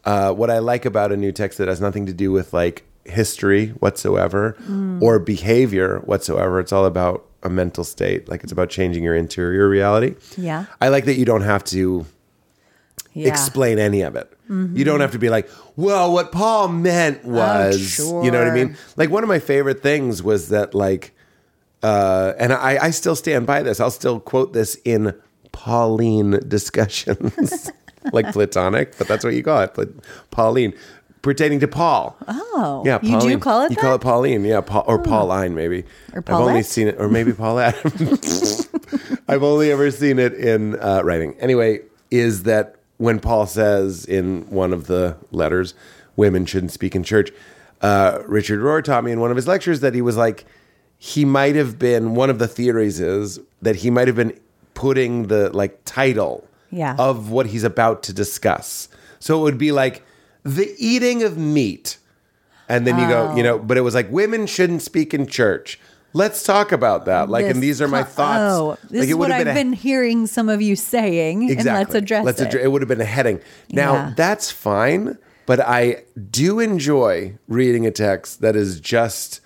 [0.04, 2.84] Uh, what I like about a new text that has nothing to do with like
[3.06, 4.56] history whatsoever
[5.02, 8.30] or behavior whatsoever, it's all about a mental state.
[8.30, 10.16] Like it's about changing your interior reality.
[10.38, 10.66] Yeah.
[10.80, 12.06] I like that you don't have to
[13.14, 13.28] Yeah.
[13.30, 14.32] explain any of it.
[14.50, 18.54] You don't have to be like, well, what Paul meant was, you know what I
[18.54, 18.76] mean?
[18.98, 21.14] Like one of my favorite things was that like,
[21.84, 23.80] uh, and I, I still stand by this.
[23.80, 25.14] I'll still quote this in
[25.54, 27.72] Pauline discussions,
[28.12, 29.90] like Platonic, but that's what you call it, but
[30.32, 30.74] Pauline,
[31.22, 32.16] pertaining to Paul.
[32.28, 33.82] Oh, Yeah, you do call it You that?
[33.82, 35.84] call it Pauline, yeah, Paul, or Pauline maybe.
[36.14, 37.76] Or I've only seen it, or maybe Paulette.
[39.28, 41.36] I've only ever seen it in uh, writing.
[41.40, 45.74] Anyway, is that when Paul says in one of the letters,
[46.16, 47.32] women shouldn't speak in church.
[47.82, 50.46] Uh, Richard Rohr taught me in one of his lectures that he was like,
[50.98, 52.14] he might have been.
[52.16, 54.38] One of the theories is that he might have been
[54.76, 56.96] putting the like title Yeah.
[57.00, 58.88] of what he's about to discuss.
[59.20, 60.04] So it would be like
[60.44, 61.98] the eating of meat.
[62.70, 65.80] And then you go, you know, but it was like women shouldn't speak in church.
[66.14, 67.30] Let's talk about that.
[67.30, 68.54] Like, This and these are my co- thoughts.
[68.54, 71.94] Oh, like, this is what I've a- been hearing some of you saying, and let's
[71.96, 72.50] address Let's it.
[72.50, 73.40] addre- it would have been a heading.
[73.72, 74.14] Now Yeah.
[74.18, 79.40] that's fine, but I do enjoy reading a text that is just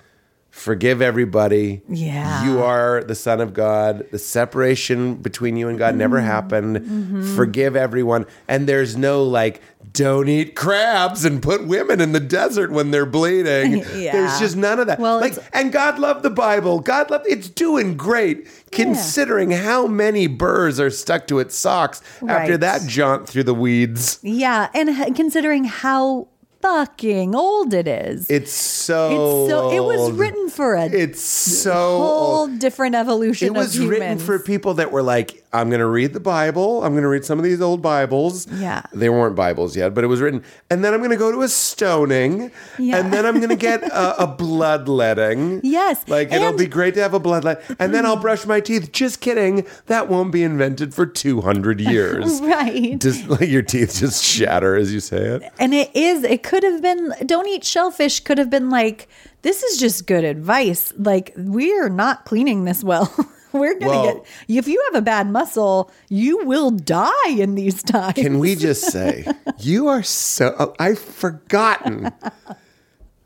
[0.49, 1.81] forgive everybody.
[1.89, 2.45] Yeah.
[2.45, 4.05] You are the son of God.
[4.11, 6.25] The separation between you and God never Mm-hmm.
[6.27, 7.35] happened.
[7.35, 8.25] Forgive everyone.
[8.47, 9.61] And there's no like
[9.95, 13.83] don't eat crabs and put women in the desert when they're bleeding.
[13.95, 14.11] Yeah.
[14.11, 14.99] There's just none of that.
[14.99, 16.79] Well, like and God loved the Bible.
[16.79, 22.57] God loved it's doing great considering how many burrs are stuck to its socks after
[22.57, 24.19] that jaunt through the weeds.
[24.21, 26.27] Yeah, and considering how
[26.61, 31.71] fucking old it is, It's so it's so it was written for a It's so
[31.73, 32.59] whole old.
[32.59, 33.47] different evolution.
[33.47, 36.83] It was written for people that were like, I'm going to read the Bible.
[36.83, 38.45] I'm going to read some of these old Bibles.
[38.51, 38.83] Yeah.
[38.93, 40.43] They weren't Bibles yet, but it was written.
[40.69, 42.51] And then I'm going to go to a stoning.
[42.77, 42.97] Yeah.
[42.97, 45.61] And then I'm going to get a, a bloodletting.
[45.75, 47.61] Yes, Like, it'll be great to have a bloodlet.
[47.79, 48.91] And then I'll brush my teeth.
[48.91, 49.65] Just kidding.
[49.87, 52.39] That won't be invented for 200 years.
[52.41, 52.99] right.
[52.99, 55.51] Just like your teeth just shatter as you say it.
[55.59, 59.07] And it is, it could have been, don't eat shellfish could have been like,
[59.41, 60.93] this is just good advice.
[60.97, 63.13] Like, we're not cleaning this well.
[63.59, 67.81] we're to Well- get, if you have a bad muscle, you will die in these
[67.83, 68.13] times.
[68.13, 69.25] Can we just say,
[69.59, 72.11] you are so, oh, I've forgotten.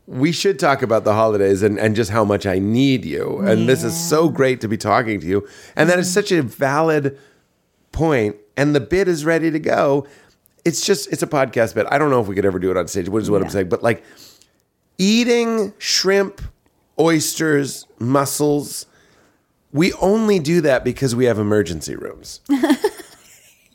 [0.06, 3.38] We should talk about the holidays and, and just how much I need you.
[3.40, 5.48] And this is so great to be talking to you.
[5.76, 6.14] And that is mm-hmm.
[6.14, 7.18] such a valid
[7.92, 10.06] point, And the bit is ready to go.
[10.64, 11.86] It's just, it's a podcast bit.
[11.90, 13.48] I don't know if we could ever do it on stage, which is what I'm
[13.48, 13.68] saying.
[13.68, 14.04] But like
[14.98, 16.42] eating shrimp,
[16.98, 18.86] oysters, mussels,
[19.72, 22.40] we only do that because we have emergency rooms.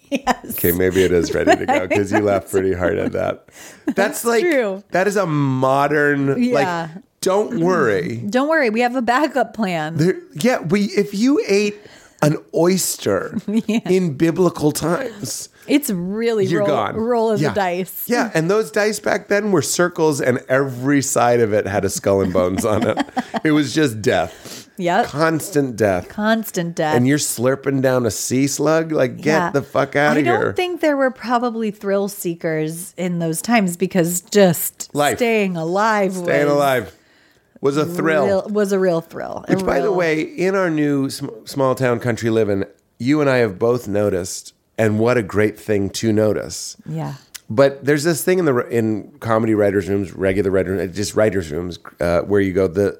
[0.09, 0.51] yes.
[0.51, 3.47] Okay, maybe it is ready to go because you laughed pretty hard at that.
[3.95, 4.83] That's, like true.
[4.91, 6.89] that is a modern Yeah.
[6.93, 7.03] like.
[7.21, 8.17] Don't worry.
[8.17, 9.97] Don't worry, we have a backup plan.
[9.97, 11.75] There, yeah, we if you ate
[12.25, 16.95] an oyster in biblical times, It's really you're roll, gone.
[16.95, 17.49] roll of Yeah.
[17.49, 18.03] the dice.
[18.07, 21.89] Yeah, and those dice back then were circles, and every side of it had a
[21.89, 22.97] skull and bones on it.
[23.43, 25.05] It was just death, Yep.
[25.07, 26.09] constant death.
[26.09, 26.95] Constant death.
[26.95, 28.91] And you're slurping down a sea slug.
[28.91, 29.49] Like, get Yeah.
[29.51, 30.35] the fuck out I of here.
[30.35, 35.17] I don't think there were probably thrill seekers in those times because just Life.
[35.17, 36.93] staying alive Staying was alive
[37.65, 38.25] was a thrill.
[38.25, 39.43] real- was a real thrill.
[39.49, 42.63] Which, by the way, in our new sm- small town country living,
[42.99, 46.77] you and I have both noticed, and what a great thing to notice.
[46.85, 47.13] yeah,
[47.49, 51.79] But there's this thing in the in comedy writers' rooms, regular writers, just writers' rooms,
[51.99, 52.99] uh, where you go the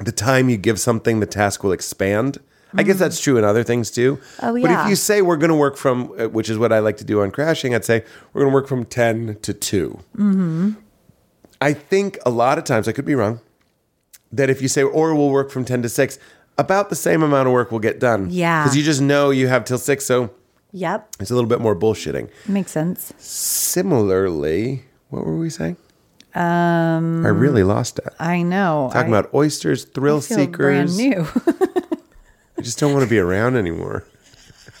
[0.00, 2.38] the time you give something, the task will expand.
[2.76, 4.18] I guess that's true in other things too.
[4.42, 4.66] Oh, yeah.
[4.66, 6.96] But if you say we're going to work from, uh, which is what I like
[6.96, 10.70] to do on crashing, I'd say we're going to work from ten to 2 Mm-hmm.
[11.60, 13.38] I think a lot of times, I could be wrong,
[14.36, 16.18] that if you say, or we'll work from 10 to 6,
[16.58, 18.28] about the same amount of work will get done.
[18.30, 18.62] Yeah.
[18.62, 20.30] Because you just know you have till 6, so
[20.72, 22.28] yep, it's a little bit more bullshitting.
[22.48, 23.12] makes sense.
[23.18, 25.76] Similarly, what were we saying?
[26.34, 28.12] Um, I really lost it.
[28.18, 28.90] I know.
[28.92, 30.56] Talking I about oysters, thrill feel seekers.
[30.56, 31.26] brand new.
[32.58, 34.04] I just don't want to be around anymore.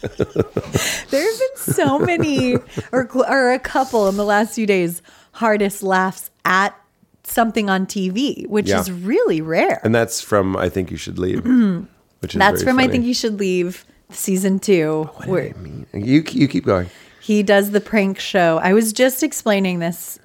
[0.00, 2.56] there have been so many,
[2.92, 5.00] or or a couple in the last few days,
[5.32, 6.76] hardest laughs at
[7.24, 8.80] something on TV, which Yeah.
[8.80, 9.80] is really rare.
[9.84, 11.44] And that's from I Think You Should Leave.
[12.20, 15.86] Which is That's from I think you should leave season two, What where I mean,
[15.92, 16.88] you, you keep going.
[17.20, 18.58] he does the prank show.
[18.62, 20.18] I was just explaining this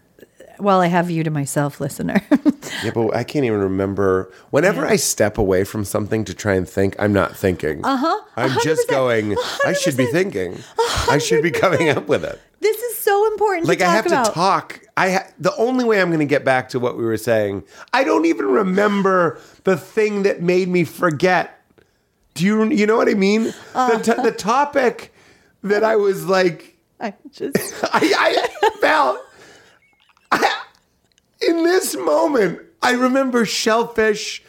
[0.59, 2.21] while I have you to myself, listener.
[2.83, 4.31] Yeah, but I can't even remember.
[4.51, 7.83] Whenever I step away from something to try and think, I'm not thinking.
[7.83, 8.21] Uh huh.
[8.38, 8.91] I'm just 100%.
[8.91, 9.35] going.
[9.65, 10.12] I should be 100%.
[10.13, 10.57] thinking.
[11.09, 12.39] I should be coming up with it.
[12.62, 13.67] this is so important.
[13.67, 14.25] Like I have about.
[14.27, 14.79] to talk.
[14.99, 17.63] I ha- the only way I'm going to get back to what we were saying.
[17.93, 21.62] I don't even remember the thing that made me forget.
[22.33, 23.53] Do you you know what I mean?
[23.73, 25.13] The t- the topic
[25.63, 27.55] that I was like I just
[27.93, 29.21] I, I felt
[30.33, 30.63] I,
[31.47, 32.59] in this moment.
[32.81, 34.43] I remember shellfish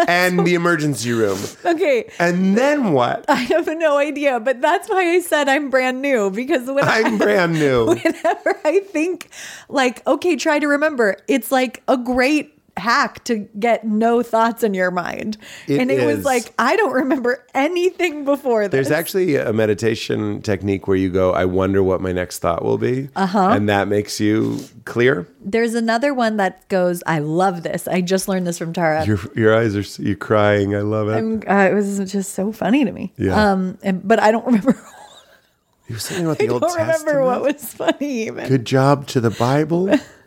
[0.08, 1.38] and the emergency room.
[1.64, 2.10] okay.
[2.18, 3.24] And then what?
[3.28, 7.14] I have no idea, but that's why I said I'm brand new because when I'm
[7.14, 7.86] I, brand new.
[7.86, 9.28] whenever I think
[9.68, 14.74] like, okay, try to remember, it's like a great hack to get no thoughts in
[14.74, 15.36] your mind.
[15.66, 16.16] It and it is.
[16.16, 18.72] was like, I don't remember anything before this.
[18.72, 22.78] There's actually a meditation technique where you go, I wonder what my next thought will
[22.78, 23.08] be.
[23.16, 23.50] Uh-huh.
[23.50, 25.28] And that makes you clear.
[25.40, 27.88] There's another one that goes, I love this.
[27.88, 29.04] I just learned this from Tara.
[29.06, 30.74] Your your eyes are you crying.
[30.74, 31.48] I love it.
[31.48, 33.12] Uh, it was just so funny to me.
[33.16, 33.52] Yeah.
[33.52, 34.72] Um, and, but I don't remember.
[35.88, 38.48] you were saying about I the Old don't remember what was funny even.
[38.48, 39.94] Good job to the Bible.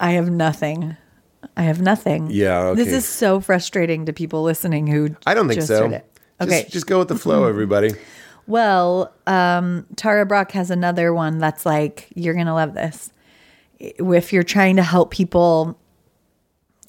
[0.00, 0.96] I have nothing.
[1.56, 2.28] I have nothing.
[2.30, 5.82] Yeah, This is so frustrating to people listening who I don't think just so.
[5.82, 6.04] heard it.
[6.40, 6.66] Just- Okay.
[6.68, 7.92] just, go with the flow, everybody.
[8.46, 13.10] Well, um, Tara Brach has another one that's like, you're going to love this.
[13.78, 15.78] If you're trying to help people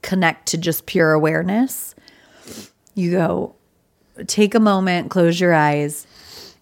[0.01, 1.95] connect to just pure awareness,
[2.93, 3.55] you go,
[4.27, 6.05] take a moment, close your eyes,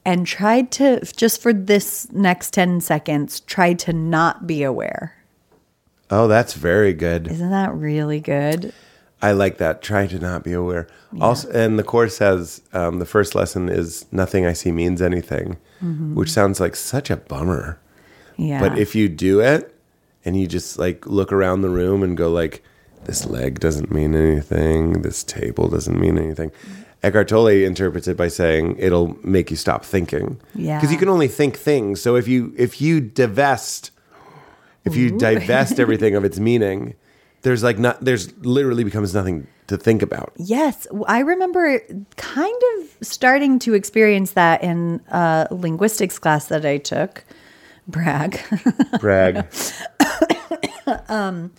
[0.06, 5.16] and try to, just for this next 10 seconds, try to not be aware.
[6.12, 7.28] Oh, that's very good.
[7.28, 8.74] Isn't that really good?
[9.22, 9.82] I like that.
[9.82, 10.88] Try to not be aware.
[11.20, 15.58] Also, and the course says um, the first lesson is nothing I see means anything,
[16.14, 17.80] which sounds like such a bummer.
[18.38, 18.60] Yeah.
[18.60, 19.74] But if you do it
[20.26, 22.64] and you just like look around the room and go like,
[23.06, 26.52] this leg doesn't mean anything, this table doesn't mean anything.
[27.02, 30.40] Eckhart Tolle interprets it by saying it'll make you stop thinking.
[30.56, 30.78] Yeah.
[30.78, 32.02] Because you can only think things.
[32.02, 33.92] So if you if you divest
[34.86, 36.96] if you divest everything of its meaning,
[37.42, 40.34] there's like not there's literally becomes nothing to think about.
[40.38, 41.80] Yes, I remember
[42.18, 47.24] kind of starting to experience that in a linguistics class that I took.
[47.88, 48.40] Brag,
[49.00, 49.46] Brag.
[51.08, 51.52] Um,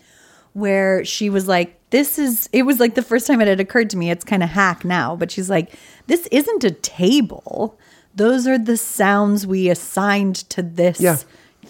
[0.55, 3.91] where she was like, "This is." It was like the first time it had occurred
[3.91, 4.11] to me.
[4.11, 5.75] It's kind of hack now, but she's like,
[6.07, 7.79] "This isn't a table.
[8.15, 11.19] Those are the sounds we assigned to this Yeah.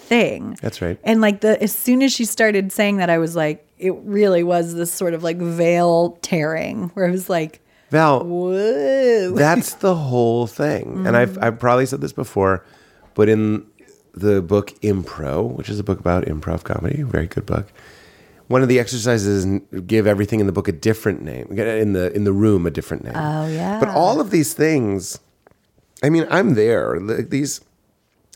[0.06, 0.98] Thing." That's right.
[1.04, 4.42] And like the as soon as she started saying that, I was like, it really
[4.42, 9.94] was this sort of like veil tearing, where I was like, Val, "Whoa." That's the
[9.94, 11.06] whole thing.
[11.06, 11.44] And I've, mm-hmm.
[11.44, 12.64] I've probably said this before,
[13.14, 13.66] but in
[14.14, 17.70] the book Impro, which is a book about improv comedy, very good book.
[18.48, 22.12] One of the exercises is give everything in the book a different name, in the
[22.12, 23.16] in the room a different name.
[23.16, 23.80] Oh, yeah.
[23.80, 25.18] But all of these things,
[26.02, 26.98] I mean, I'm there.
[27.00, 27.60] These,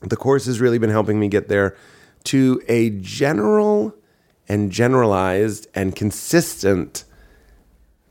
[0.01, 1.77] the course has really been helping me get there
[2.25, 3.95] to a general
[4.49, 7.05] and generalized and consistent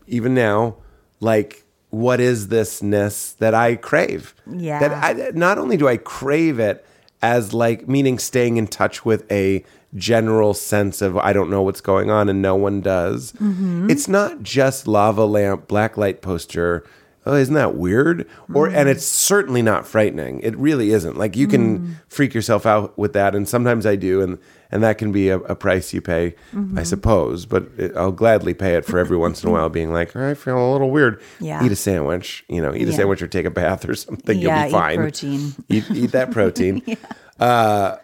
[0.07, 0.77] even now,
[1.19, 4.35] like what is thisness that I crave?
[4.49, 4.79] Yeah.
[4.79, 6.85] That I, not only do I crave it
[7.21, 9.63] as like meaning staying in touch with a
[9.95, 13.31] general sense of I don't know what's going on and no one does.
[13.33, 13.89] Mm-hmm.
[13.89, 16.85] It's not just lava lamp, black light poster.
[17.29, 18.27] Oh, isn't that weird?
[18.55, 18.91] Or and mm.
[18.91, 20.39] it's certainly not frightening.
[20.39, 21.15] It really isn't.
[21.15, 21.95] Like you can mm.
[22.07, 24.39] freak yourself out with that, and sometimes I do, and
[24.71, 26.83] and that can be a, a price you pay, I mm-hmm.
[26.83, 27.45] suppose.
[27.45, 30.33] But it, I'll gladly pay it for every once in a while being like, I
[30.33, 31.21] feel a little weird.
[31.39, 31.63] Yeah.
[31.63, 34.39] Eat a sandwich, you know, eat a sandwich or take a bath or something.
[34.39, 34.97] Yeah, You'll eat be fine.
[34.97, 35.53] protein.
[35.69, 36.81] Eat, eat that protein.
[36.85, 36.95] yeah.
[37.39, 37.97] uh,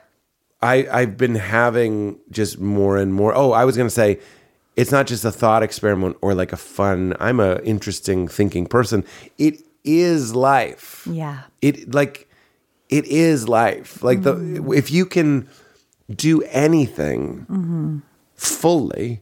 [0.62, 3.36] I I've been having just more and more.
[3.36, 4.20] Oh, I was gonna say,
[4.76, 7.16] it's not just a thought experiment or like a fun.
[7.20, 9.06] I'm a interesting thinking person.
[9.38, 11.08] It is life.
[11.10, 11.44] Yeah.
[11.62, 12.30] It like
[12.90, 14.04] it is life.
[14.04, 14.74] Like the mm-hmm.
[14.74, 15.48] if you can
[16.14, 18.02] do anything
[18.36, 19.22] fully,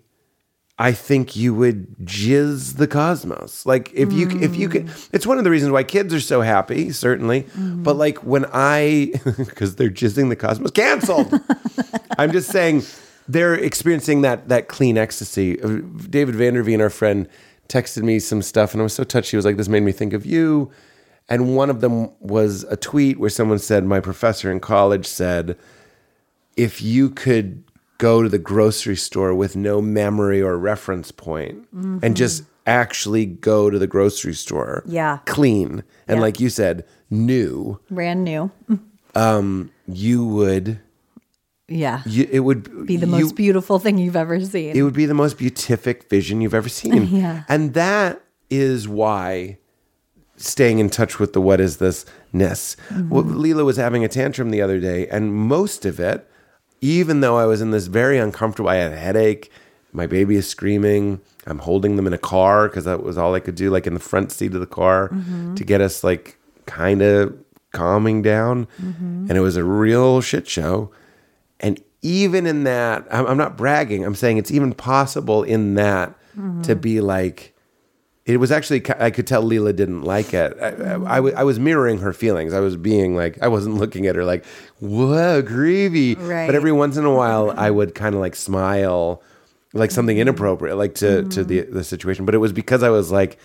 [0.80, 3.66] I think you would jizz the cosmos.
[3.66, 5.10] Like if you if you could, mm.
[5.14, 7.44] it's one of the reasons why kids are so happy, certainly.
[7.44, 7.84] Mm-hmm.
[7.84, 11.40] But like when I, because they're jizzing the cosmos, canceled.
[12.18, 12.84] I'm just saying
[13.28, 15.62] they're experiencing that that clean ecstasy.
[15.62, 17.28] Uh, David Vanderveen, our friend,
[17.70, 19.32] texted me some stuff, and I was so touched.
[19.32, 20.72] He was like, "This made me think of you."
[21.30, 25.58] And one of them was a tweet where someone said, "My professor in college said."
[26.56, 27.64] if you could
[27.98, 31.68] go to the grocery store with no memory or reference point
[32.04, 35.18] and just actually go to the grocery store Yeah.
[35.26, 36.22] clean and Yeah.
[36.22, 38.52] like you said new Brand new.
[39.88, 40.80] you would
[41.74, 42.02] Yeah.
[42.06, 44.76] you, it would Be the you- most beautiful thing you've ever seen.
[44.76, 47.08] it would be the most beatific vision you've ever seen.
[47.14, 47.44] Yeah.
[47.50, 49.58] and that is why
[50.36, 52.76] staying in touch with the what is this ness.
[52.90, 53.38] Well, mm-hmm.
[53.38, 56.30] Leela was having a tantrum the other day and most of it
[56.82, 59.52] even though I was in this very uncomfortable I had a headache
[59.92, 63.40] my baby is screaming I'm holding them in a car because that was all I
[63.40, 65.56] could do like in the front seat of the car mm-hmm.
[65.56, 67.38] to get us like kind of
[67.74, 68.68] calming down.
[68.82, 69.26] Mm-hmm.
[69.30, 70.92] And it was a real shit show
[71.60, 74.04] and even in that, I'm, I'm not bragging.
[74.06, 76.80] I'm saying it's even possible in that to mm-hmm.
[76.80, 77.56] be like,
[78.26, 80.58] it was actually, I could tell Leela didn't like it.
[80.62, 81.38] I, I, mm-hmm.
[81.38, 82.54] I was mirroring her feelings.
[82.54, 84.46] I was being like, I wasn't looking at her like,
[84.80, 86.16] whoa, grievy.
[86.16, 86.46] Right.
[86.46, 87.76] But every once in a while, I mm-hmm.
[87.76, 89.22] would kind of like smile,
[89.74, 92.26] like something inappropriate, like to, to the, the situation.
[92.26, 93.40] But it was because I was like,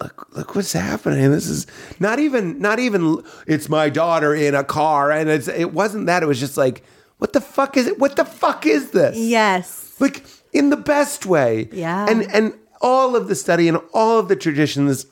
[0.00, 1.66] look look what's happening this is
[2.00, 6.22] not even not even it's my daughter in a car and it's it wasn't that
[6.22, 6.82] it was just like
[7.22, 9.94] what the fuck is it what the fuck is this yes.
[10.04, 12.06] like in the best way Yeah.
[12.10, 12.46] and and
[12.80, 15.06] all of the study and all of the traditions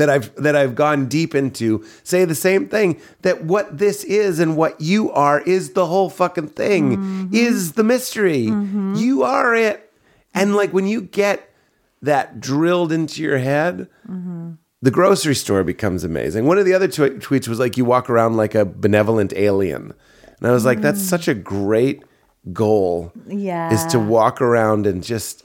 [0.00, 4.38] that I've that I've gone deep into say the same thing that what this is
[4.38, 7.34] and what you are is the whole fucking thing Mm-hmm.
[7.34, 8.42] is the mystery
[9.04, 9.76] you are it
[10.34, 11.38] And like when you get
[12.02, 13.88] that drilled into your head,
[14.82, 16.46] the grocery store becomes amazing.
[16.46, 19.92] One of the other tw- tweets was like, you walk around like a benevolent alien.
[20.40, 21.44] And I was like, that's such a mm.
[21.44, 22.02] great
[22.52, 23.12] goal.
[23.26, 23.72] Yeah.
[23.72, 25.44] Is to walk around and just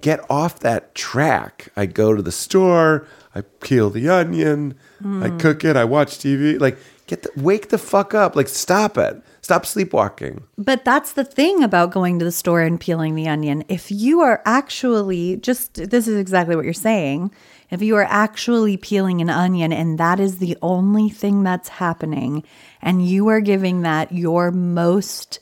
[0.00, 1.68] get off that track.
[1.76, 5.40] I go to the store, I peel the onion, I mm.
[5.40, 6.60] cook it, I watch TV.
[6.60, 8.36] Like, get the, wake the fuck up.
[8.36, 9.22] Like, stop it.
[9.42, 10.42] Stop sleepwalking.
[10.58, 13.62] But that's the thing about going to the store and peeling the onion.
[13.68, 17.30] If you are actually just, this is exactly what you're saying.
[17.70, 22.44] If you are actually peeling an onion and that is the only thing that's happening,
[22.80, 25.40] and you are giving that your most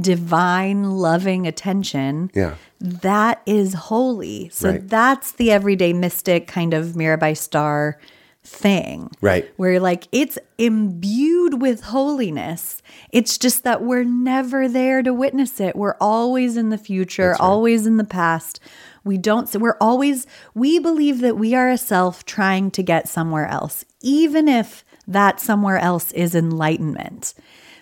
[0.00, 2.54] divine, loving attention, Yeah.
[2.80, 4.50] that is holy.
[4.52, 4.88] So Right.
[4.88, 7.98] that's the everyday mystic kind of Mirabai Starr
[8.42, 9.10] thing.
[9.22, 9.48] Right.
[9.56, 12.82] Where like it's imbued with holiness.
[13.10, 15.74] It's just that we're never there to witness it.
[15.76, 18.60] We're always in the future, always in the past.
[19.04, 23.08] We don't so we're always we believe that we are a self trying to get
[23.08, 27.34] somewhere else, even if that somewhere else is enlightenment.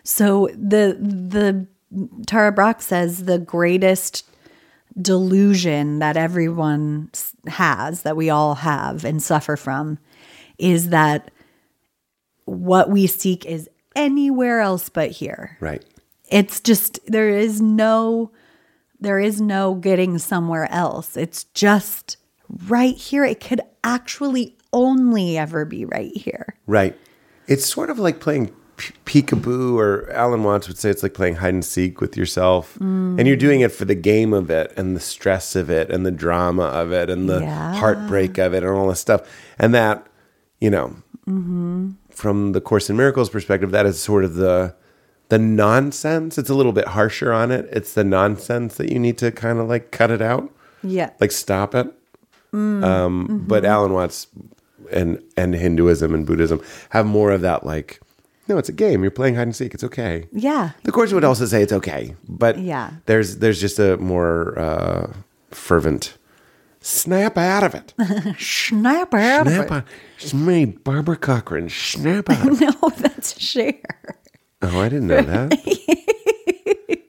[0.04, 1.66] So the the
[2.26, 4.26] Tara Brach says the greatest
[5.00, 7.10] delusion that everyone
[7.46, 9.98] has, that we all have and suffer from,
[10.58, 11.30] is that
[12.44, 15.56] what we seek is anywhere else but here.
[15.60, 15.84] Right.
[16.30, 18.32] It's just, there is no,
[19.03, 21.16] there is no getting somewhere else.
[21.16, 22.16] It's just
[22.66, 23.24] right here.
[23.24, 26.55] It could actually only ever be right here.
[26.66, 26.98] Right.
[27.48, 31.36] It's sort of like playing p- peekaboo, or Alan Watts would say it's like playing
[31.36, 32.78] hide and seek with yourself.
[32.78, 33.18] Mm.
[33.18, 36.07] And you're doing it for the game of it and the stress of it and
[36.07, 37.74] the drama of it and the Yeah.
[37.74, 39.22] heartbreak of it and all this stuff.
[39.59, 40.07] And that,
[40.61, 40.96] you know,
[41.26, 41.90] mm-hmm.
[42.11, 44.74] from the Course in Miracles perspective, that is sort of the
[45.33, 46.37] the nonsense.
[46.37, 47.66] It's a little bit harsher on it.
[47.72, 50.51] It's the nonsense that you need to kind of like cut it out
[50.83, 51.11] Yeah.
[51.20, 51.87] like stop it.
[52.53, 54.26] Um, But Alan Watts
[54.91, 56.61] and and Hinduism and Buddhism
[56.91, 58.01] have more of that like,
[58.49, 59.01] no, it's a game.
[59.03, 59.72] You're playing hide and seek.
[59.74, 60.26] It's okay.
[60.33, 60.70] yeah.
[60.85, 62.91] The course would also say it's okay, but Yeah.
[63.07, 65.12] there's there's just a more uh,
[65.51, 66.18] fervent
[66.80, 67.95] snap out of it.
[68.39, 69.72] Snap out of snap it.
[69.72, 69.85] out.
[70.18, 71.68] It's me, Barbara Corcoran.
[71.70, 72.47] Snap out.
[72.49, 72.74] of it.
[72.83, 73.78] No, that's Cher.
[74.62, 75.98] Oh, I didn't know that.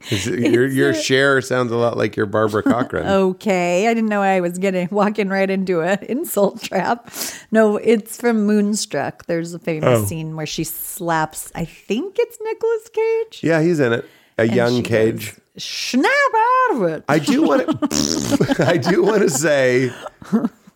[0.27, 3.07] your your Cher sounds a lot like your Barbara Corcoran.
[3.07, 7.11] Okay, I didn't know I was getting walking right into an insult trap.
[7.51, 9.25] No, it's from Moonstruck.
[9.25, 10.05] There's a famous Oh.
[10.05, 11.51] scene where she slaps.
[11.55, 13.43] I think it's Nicolas Cage.
[13.43, 14.05] Yeah, he's in it.
[14.37, 15.35] A and young Cage.
[15.35, 17.03] goes, Snap out of it.
[17.07, 18.55] I do want to.
[18.67, 19.91] I do want to say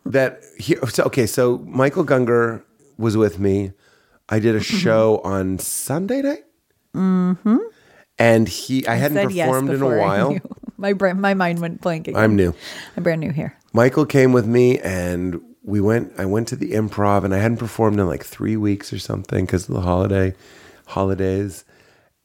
[0.06, 0.80] that here.
[0.90, 2.62] So, okay, so Michael Gungor
[2.98, 3.72] was with me.
[4.30, 4.78] I did a mm-hmm.
[4.78, 6.44] show on Sunday night,
[6.98, 7.58] mm-hmm.
[8.18, 8.86] and he.
[8.88, 10.38] I hadn't Said yes performed in a while.
[10.80, 12.22] My brain, my mind went blank again.
[12.22, 12.54] I'm new.
[12.96, 13.58] I'm brand new here.
[13.74, 16.14] Michael came with me, and we went.
[16.20, 19.46] I went to the improv, and I hadn't performed in like three weeks or something
[19.46, 20.36] because of the holiday
[20.86, 21.66] holidays,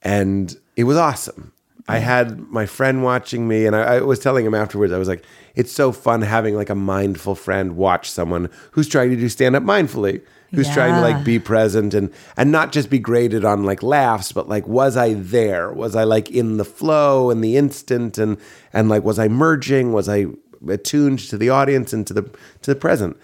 [0.02, 1.52] and it was awesome.
[1.88, 4.92] I had my friend watching me, and I, I was telling him afterwards.
[4.92, 9.10] I was like, "It's so fun having like a mindful friend watch someone who's trying
[9.10, 12.90] to do stand up mindfully." Who's trying to like be present and and not just
[12.90, 15.72] be graded on like laughs, but like was I there?
[15.72, 18.36] Was I like in the flow and the instant and
[18.72, 19.92] and like was I merging?
[19.92, 20.26] Was I
[20.68, 23.16] attuned to the audience and to the to the present?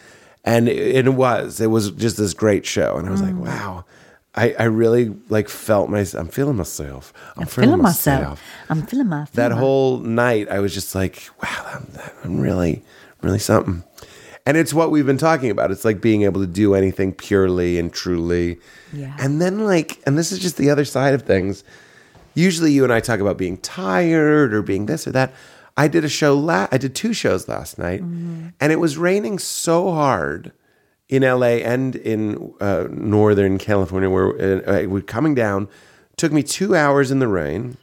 [0.45, 1.61] And it, it was.
[1.61, 3.47] It was just this great show, and I was like, mm.
[3.47, 3.85] wow.
[4.35, 6.07] I, I really like felt my.
[6.15, 7.13] I'm feeling myself.
[7.37, 8.41] I'm, Feeling myself.
[8.71, 9.27] I'm feeling my.
[9.35, 11.87] that whole night i was just like wow I'm,
[12.25, 12.83] I'm really
[13.23, 13.83] really something
[14.49, 15.71] and it's what we've been talking about.
[15.71, 18.59] It's like being able to do anything purely and truly.
[18.95, 19.15] Yeah.
[19.21, 21.63] and then like and this is just the other side of things.
[22.35, 25.35] Usually you and i talk about being tired or being this or that.
[25.77, 28.01] I did a show la- i did two shows last night.
[28.01, 30.53] And it was raining so hard
[31.11, 35.69] in LA and in uh, Northern California, where uh, uh, we're coming down,
[36.17, 37.77] took me two hours in the rain.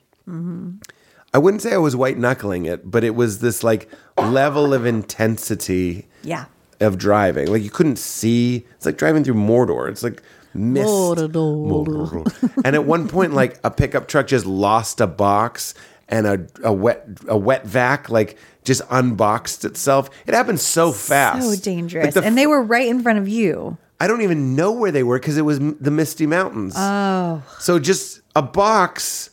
[1.33, 4.85] I wouldn't say I was white knuckling it, but it was this like level of
[4.85, 6.45] intensity Yeah.
[6.79, 7.47] Of driving.
[7.47, 8.65] Like you couldn't see.
[8.75, 9.89] It's like driving through Mordor.
[9.89, 10.21] It's like
[10.53, 10.87] mist.
[10.87, 11.29] Mordor.
[11.31, 12.61] Mordor.
[12.65, 15.73] and at one point, like a pickup truck just lost a box,
[16.09, 20.09] and a, a wet a wet vac like just unboxed itself.
[20.25, 22.13] It happened so fast, So Like dangerous.
[22.13, 23.77] the and they were right in front of you.
[23.99, 26.73] I don't even know where they were because it was m- the Misty Mountains.
[26.75, 27.41] Oh.
[27.59, 29.29] So just a box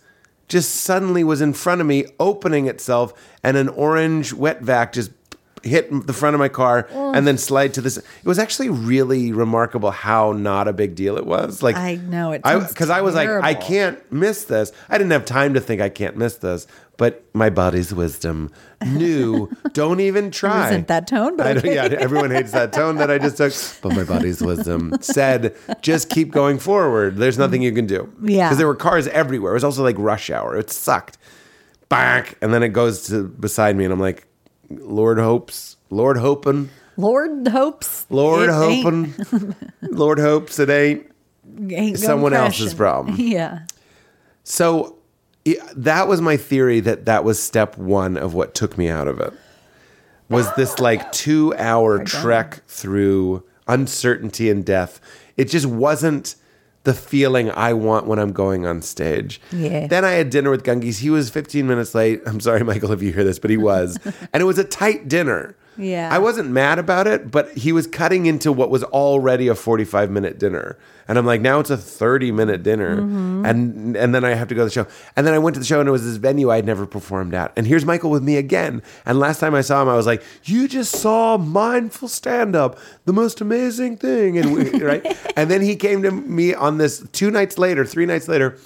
[0.48, 3.12] just suddenly was in front of me, opening itself,
[3.42, 5.10] and an orange wet vac just
[5.62, 7.96] hit the front of my car and then slide to this.
[7.96, 11.62] It was actually really remarkable how not a big deal it was.
[11.62, 14.72] Like I know, it because I was like, I can't miss this.
[14.88, 18.50] I didn't have time to think I can't miss this, but my body's wisdom
[18.86, 19.50] knew.
[19.72, 20.66] don't even try.
[20.66, 21.74] Resent that tone, but I okay.
[21.74, 23.52] yeah, everyone hates that tone that I just took.
[23.82, 27.16] But my body's wisdom said, just keep going forward.
[27.16, 28.12] There's nothing you can do.
[28.22, 28.46] Yeah.
[28.46, 29.52] Because there were cars everywhere.
[29.52, 30.56] It was also like rush hour.
[30.56, 31.18] It sucked.
[31.88, 32.38] Back.
[32.40, 34.26] And then it goes to beside me, and I'm like,
[34.80, 38.06] Lord hopes, Lord hoping, Lord hopes.
[38.10, 39.14] Lord it hoping,
[39.82, 41.10] Lord hopes it ain't.
[41.70, 42.78] ain't someone else's him.
[42.78, 43.16] problem.
[43.18, 43.60] Yeah.
[44.44, 44.96] So
[45.46, 49.08] i- that was my theory that that was step one of what took me out
[49.08, 49.32] of it.
[50.28, 54.98] Was this like two hour trek through uncertainty and death?
[55.36, 56.36] It just wasn't
[56.84, 59.40] the feeling I want when I'm going on stage.
[59.52, 59.86] Yeah.
[59.86, 60.98] Then I had dinner with Gungis.
[60.98, 62.20] He was 15 minutes late.
[62.26, 63.98] I'm sorry, Michael, if you hear this, but he was.
[64.32, 65.56] and it was a tight dinner.
[65.76, 66.08] Yeah.
[66.12, 70.10] I wasn't mad about it, but he was cutting into what was already a 45
[70.10, 70.76] minute dinner.
[71.08, 72.96] And I'm like, now it's a 30 minute dinner.
[72.96, 73.44] Mm-hmm.
[73.44, 74.86] And and then I have to go to the show.
[75.16, 77.34] And then I went to the show and it was this venue I'd never performed
[77.34, 77.52] at.
[77.56, 78.82] And here's Michael with me again.
[79.04, 82.78] And last time I saw him, I was like, you just saw mindful stand up,
[83.04, 84.38] the most amazing thing.
[84.38, 85.04] And we, right.
[85.36, 88.58] And then he came to me on this two nights later, three nights later.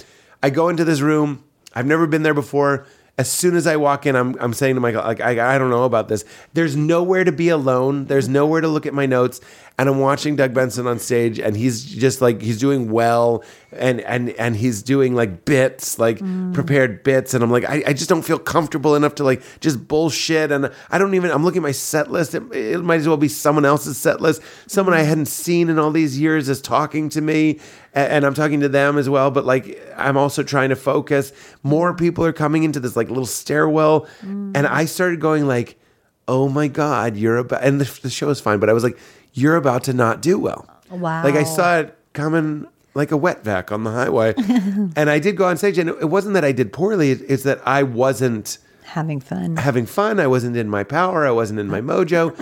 [0.42, 1.44] I go into this room.
[1.74, 2.86] I've never been there before.
[3.18, 5.70] As soon as I walk in, I'm, I'm saying to Michael, like, I, I don't
[5.70, 6.24] know about this.
[6.52, 8.04] There's nowhere to be alone.
[8.06, 9.40] There's nowhere to look at my notes.
[9.78, 14.00] And I'm watching Doug Benson on stage, and he's just like he's doing well, and
[14.00, 16.54] and and he's doing like bits, like mm.
[16.54, 19.86] prepared bits, and I'm like, I, I just don't feel comfortable enough to like just
[19.86, 21.30] bullshit, and I don't even.
[21.30, 22.34] I'm looking at my set list.
[22.34, 25.08] It, it might as well be someone else's set list, someone I mm.
[25.08, 27.60] hadn't seen in all these years is talking to me,
[27.94, 29.30] a- and I'm talking to them as well.
[29.30, 31.32] But like, I'm also trying to focus.
[31.62, 34.70] More people are coming into this like little stairwell, and mm.
[34.70, 35.78] I started going like,
[36.26, 38.98] "Oh my god, you're about." And the, the show is fine, but I was like,
[39.36, 41.22] "You're about to not do well." Wow.
[41.22, 44.34] Like I saw it coming like a wet vac on the highway,
[44.96, 47.60] and I did go on stage, and it wasn't that I did poorly; it's that
[47.66, 49.56] I wasn't Having fun.
[49.56, 50.18] having fun.
[50.20, 51.26] I wasn't in my power.
[51.26, 52.32] I wasn't in my mojo.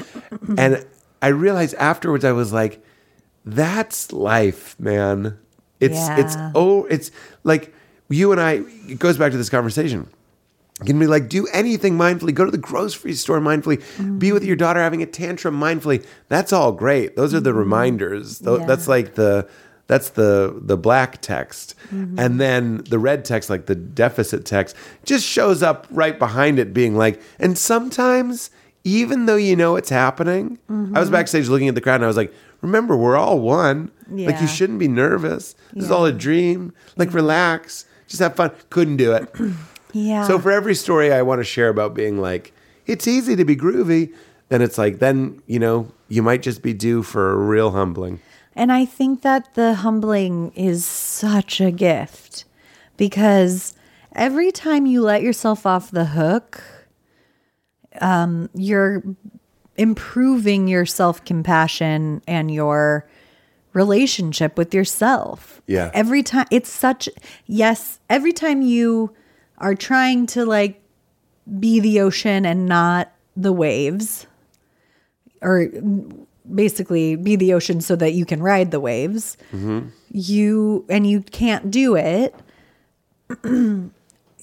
[0.58, 0.86] and
[1.22, 2.84] I realized afterwards, I was like,
[3.44, 5.38] that's life, man.
[5.80, 7.10] It's, it's, oh, it's
[7.42, 7.74] like
[8.08, 10.06] you and I, it goes back to this conversation.
[10.84, 12.34] You can be like, do anything mindfully.
[12.34, 14.18] Go to the grocery store mindfully.
[14.18, 16.04] Be with your daughter having a tantrum mindfully.
[16.28, 17.16] That's all great.
[17.16, 17.58] Those are the mm-hmm.
[17.58, 18.38] reminders.
[18.40, 18.66] Tho- Yeah.
[18.66, 19.48] That's like the
[19.86, 22.18] that's the the black text, mm-hmm.
[22.18, 24.74] and then the red text, like the deficit text,
[25.04, 28.50] just shows up right behind it, being like, and sometimes
[28.84, 31.12] even though you know it's happening, I was mm-hmm.
[31.12, 33.90] backstage looking at the crowd, and I was like, remember, we're all one.
[34.08, 35.54] Like you shouldn't be nervous.
[35.72, 36.72] This is all a dream.
[36.96, 38.52] Like relax, just have fun.
[38.70, 39.34] Couldn't do it.
[39.94, 40.26] Yeah.
[40.26, 42.52] So for every story I want to share about being like,
[42.86, 44.12] it's easy to be groovy,
[44.48, 48.20] then it's like, then, you know, you might just be due for a real humbling.
[48.54, 52.44] And I think that the humbling is such a gift
[52.96, 53.74] because
[54.14, 56.62] every time you let yourself off the hook,
[58.00, 59.02] um, you're
[59.76, 63.08] improving your self compassion and your
[63.72, 65.60] relationship with yourself.
[65.66, 65.90] Yeah.
[65.94, 67.08] Every time, it's such,
[67.46, 69.14] yes, every time you
[69.58, 70.82] are trying to like
[71.58, 74.26] be the ocean and not the waves,
[75.42, 75.68] or
[76.52, 79.36] basically be the ocean so that you can ride the waves.
[79.52, 79.88] Mm-hmm.
[80.10, 82.34] You and you can't do it.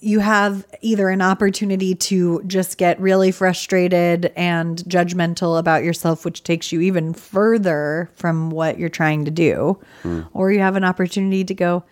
[0.01, 6.43] you have either an opportunity to just get really frustrated and judgmental about yourself, which
[6.43, 10.21] takes you even further from what you're trying to do, hmm.
[10.33, 11.83] or you have an opportunity to go,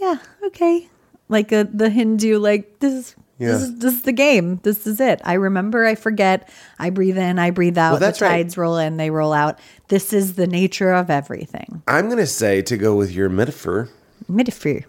[0.00, 0.88] yeah, okay,
[1.28, 3.16] like a, the Hindu, like this is.
[3.36, 3.48] Yeah.
[3.48, 4.60] This is this is the game.
[4.62, 5.20] This is it.
[5.24, 5.84] I remember.
[5.84, 6.48] I forget.
[6.78, 7.40] I breathe in.
[7.40, 7.90] I breathe out.
[7.94, 8.42] Well, that's the right.
[8.42, 8.96] tides roll in.
[8.96, 9.58] They roll out.
[9.88, 11.82] This is the nature of everything.
[11.88, 13.88] I'm going to say, to go with your metaphor,
[14.28, 14.82] Metaphor.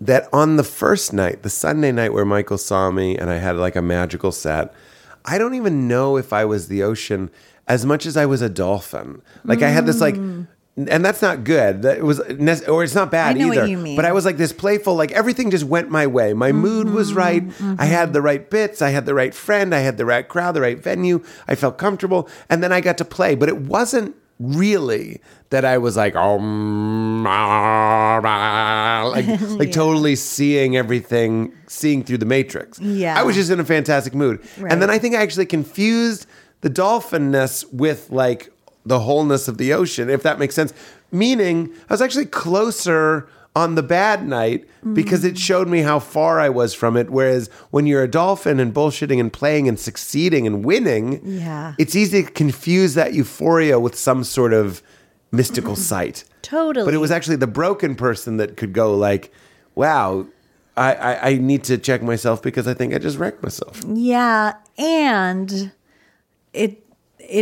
[0.00, 3.56] that on the first night, the Sunday night where Michael saw me and I had
[3.56, 4.72] like a magical set,
[5.26, 7.30] I don't even know if I was the ocean
[7.68, 9.20] as much as I was a dolphin.
[9.44, 10.46] Like I had this like, mm.
[10.76, 11.82] And that's not good.
[11.82, 13.66] That was, nec- or it's not bad I know what either.
[13.66, 13.96] you mean.
[13.96, 16.32] But I was like this playful, like everything just went my way.
[16.32, 17.44] My mood was right.
[17.78, 18.80] I had the right bits.
[18.80, 19.74] I had the right friend.
[19.74, 21.22] I had the right crowd, the right venue.
[21.46, 23.34] I felt comfortable, and then I got to play.
[23.34, 25.20] But it wasn't really
[25.50, 29.26] that I was like, oh, mm, ah, ah," like,
[29.58, 32.80] like totally seeing everything, seeing through the matrix.
[32.80, 33.18] Yeah.
[33.18, 34.40] I was just in a fantastic mood.
[34.58, 34.72] Right.
[34.72, 36.26] And then I think I actually confused
[36.62, 38.50] the dolphinness with like
[38.84, 40.72] the wholeness of the ocean, if that makes sense.
[41.10, 46.40] Meaning, I was actually closer on the bad night because it showed me how far
[46.40, 47.10] I was from it.
[47.10, 51.74] Whereas when you're a dolphin and bullshitting and playing and succeeding and winning, Yeah.
[51.78, 54.82] it's easy to confuse that euphoria with some sort of
[55.32, 56.24] mystical sight.
[56.40, 56.86] Totally.
[56.86, 59.30] But it was actually the broken person that could go like,
[59.74, 60.26] "Wow,
[60.76, 64.54] I, I, I need to check myself because I think I just wrecked myself." Yeah,
[64.78, 65.72] and
[66.54, 66.82] it, it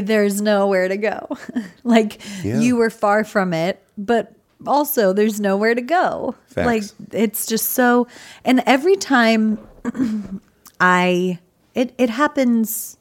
[0.02, 1.28] there's nowhere to go.
[1.84, 2.60] like Yeah.
[2.60, 4.34] you were far from it, but
[4.66, 6.34] also there's nowhere to go.
[6.46, 6.66] Facts.
[6.66, 8.06] Like it's just so
[8.44, 9.58] and every time
[10.80, 11.38] I
[11.74, 12.96] it it happens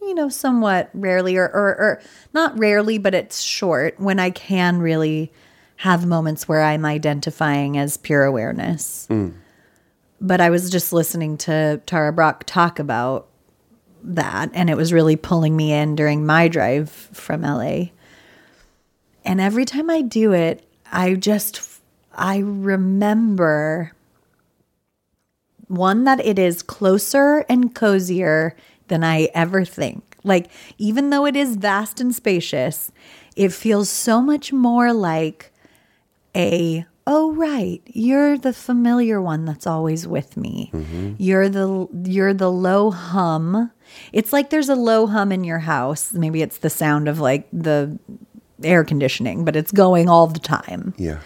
[0.00, 2.00] you know somewhat rarely or, or or
[2.32, 5.32] not rarely but it's short when I can really
[5.76, 9.30] have moments where I'm identifying as pure awareness hmm.
[10.20, 13.28] but I was just listening to Tara Brach talk about
[14.08, 17.86] that, and it was really pulling me in during my drive from LA.
[19.24, 21.80] And every time I do it, I just
[22.14, 23.92] I remember
[25.68, 28.56] one that it is closer and cozier
[28.88, 30.16] than I ever think.
[30.24, 32.90] Like even though it is vast and spacious,
[33.36, 35.52] it feels so much more like
[36.34, 41.14] a oh right you're the familiar one that's always with me mm-hmm.
[41.16, 43.70] you're the you're the low hum
[44.12, 47.48] it's like there's a low hum in your house maybe it's the sound of like
[47.52, 47.98] the
[48.62, 51.20] air conditioning but it's going all the time Yeah.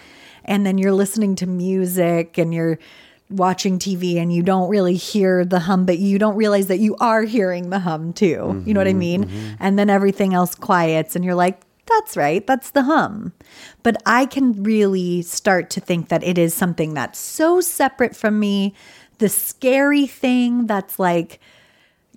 [0.45, 2.77] and then you're listening to music and you're
[3.29, 6.95] watching TV and you don't really hear the hum, but you don't realize that you
[6.99, 8.61] are hearing the hum too.
[8.65, 9.25] You know what I mm-hmm, mean?
[9.25, 9.55] Mm-hmm.
[9.59, 13.33] And then everything else quiets and you're like, that's right, that's the hum.
[13.81, 18.39] But I can really start to think that it is something that's so separate from
[18.39, 18.73] me,
[19.17, 21.39] the scary thing that's like,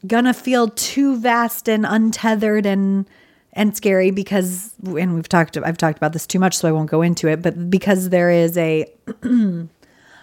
[0.07, 3.07] gonna feel too vast and untethered and
[3.53, 6.91] and scary because and we've talked I've talked about this too much so I won't
[6.91, 8.91] go into it but because there is a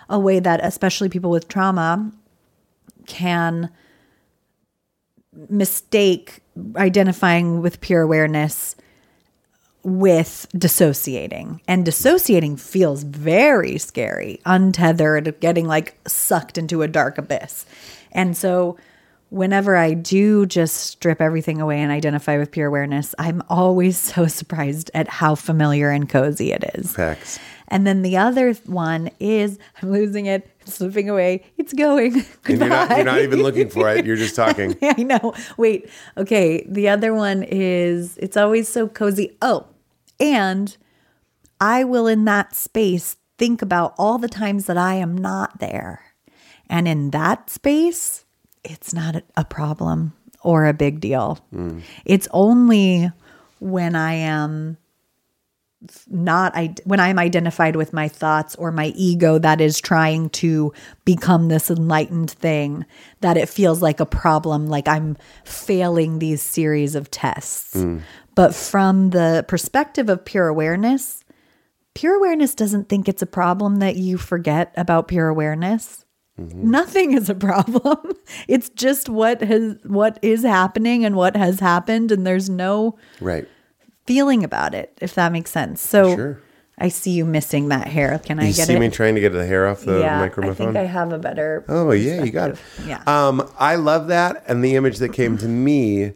[0.09, 2.11] a way that especially people with trauma
[3.07, 3.69] can
[5.49, 6.39] mistake
[6.75, 8.75] identifying with pure awareness
[9.83, 11.61] with dissociating.
[11.67, 17.65] And dissociating feels very scary, untethered, getting like sucked into a dark abyss.
[18.11, 18.77] And so
[19.33, 24.27] whenever I do just strip everything away and identify with pure awareness, I'm always so
[24.27, 26.95] surprised at how familiar and cozy it is.
[26.95, 27.39] Facts.
[27.69, 32.23] And then the other one is I'm losing it, it's slipping away, it's going.
[32.45, 34.05] And you're not, you're not even looking for it.
[34.05, 34.77] You're just talking.
[34.83, 35.33] I know.
[35.57, 35.89] Wait.
[36.17, 36.65] Okay.
[36.69, 39.35] The other one is it's always so cozy.
[39.41, 39.65] Oh,
[40.19, 40.75] and
[41.59, 46.13] I will in that space think about all the times that I am not there.
[46.69, 48.22] And in that space,
[48.63, 51.39] it's not a- problem or a big deal.
[52.05, 53.11] It's only
[53.59, 54.77] when I am
[56.07, 60.71] not I when I'm identified with my thoughts or my ego that is trying to
[61.05, 62.85] become this enlightened thing
[63.21, 67.73] that it feels like a problem like I'm failing these series of tests.
[67.73, 67.99] Hmm.
[68.35, 71.23] But from the perspective of pure awareness,
[71.93, 76.05] pure awareness doesn't think it's a problem that you forget about pure awareness.
[76.37, 77.97] Nothing is a problem.
[78.47, 83.47] It's just what has what is happening and what has happened and there's no Right.
[84.05, 85.79] feeling about it, if that makes sense.
[85.81, 86.41] So Sure.
[86.79, 88.19] I see you missing that hair.
[88.19, 88.79] Can I You get see it?
[88.79, 90.51] me trying to get the hair off the yeah, microphone?
[90.51, 91.63] I think I have a better.
[91.69, 92.57] Oh yeah, you got it.
[92.87, 93.03] Yeah.
[93.05, 96.13] Um, I love that, and the image that came to me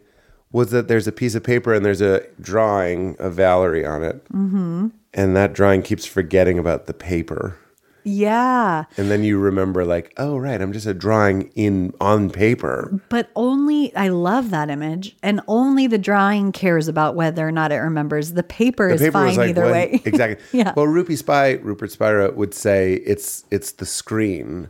[0.50, 4.24] was that there's a piece of paper and there's a drawing of Valerie on it,
[4.32, 4.88] mm-hmm.
[5.14, 7.56] and that drawing keeps forgetting about the paper,
[8.04, 13.00] yeah, and then you remember like, oh right, I'm just a drawing in on paper.
[13.08, 17.72] but only I love that image, and only the drawing cares about whether or not
[17.72, 18.32] it remembers.
[18.32, 20.02] The paper The is paper fine like either when- way.
[20.04, 20.44] exactly.
[20.58, 20.72] Yeah.
[20.76, 24.68] Well, Rupi Spy, Rupert Spira would say it's it's the screen.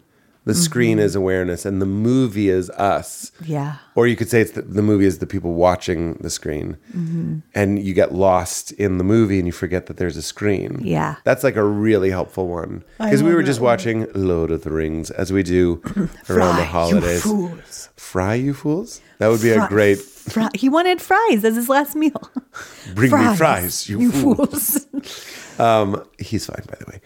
[0.49, 3.30] The screen is awareness, and the movie is us.
[3.44, 3.76] yeah.
[3.94, 7.38] Or you could say it's the, the movie is the people watching the screen, Mm-hmm.
[7.55, 10.78] and you get lost in the movie and you forget that there's a screen.
[10.82, 11.16] Yeah.
[11.24, 15.11] that's like a really helpful one because we were just watching Lord of the Rings
[15.11, 15.82] as we do
[16.30, 17.22] around the Fry, you holidays.
[17.22, 17.88] fools.
[17.96, 19.01] Fry you fools!
[19.18, 22.30] That would be a great Fry- he wanted fries as his last meal.
[22.94, 24.86] bring me fries, you, fools.
[24.86, 25.24] fools.
[25.59, 27.01] Um, he's fine by the way.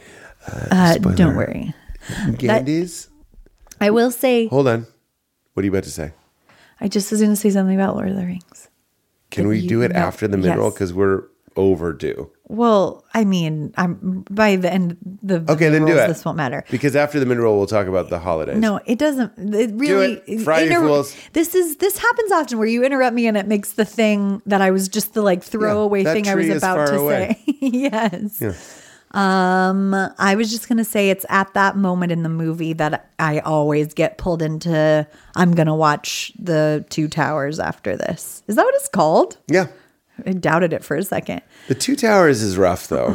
[0.71, 1.17] Uh, Spoiler.
[1.17, 1.75] don't worry.
[2.39, 3.09] Candies.
[3.83, 4.47] I will say.
[4.47, 4.87] Hold on.
[5.55, 6.13] What are you about to say?
[6.81, 8.69] I just was going to say something about Lord of the Rings.
[9.31, 10.67] Can we you- do it after the mineral?
[10.67, 10.75] yes.
[10.75, 11.25] because we're
[11.57, 12.31] overdue?
[12.49, 14.99] Well, I mean, I'm by the end.
[15.23, 16.09] The Okay, then do rules, it.
[16.09, 16.65] This won't matter.
[16.71, 18.59] Because after the mineral, we'll talk about the holidays.
[18.59, 19.33] No, it doesn't.
[19.55, 20.23] It really.
[20.27, 20.41] it.
[20.41, 21.17] You fools.
[21.33, 24.61] This is this happens often where you interrupt me and it makes the thing that
[24.61, 26.99] I was just the like throwaway that thing I was tree is about far to
[26.99, 27.39] away.
[27.47, 27.55] say.
[27.61, 28.81] yes.
[29.13, 33.41] Um, I was just gonna say it's at that moment in the movie that I
[33.41, 35.07] always get pulled into.
[35.37, 38.43] I'm gonna watch the Two Towers after this.
[38.47, 39.37] Is that what it's called?
[39.49, 39.67] Yeah.
[40.27, 41.43] I doubted it for a second.
[41.69, 43.15] The Two Towers is rough though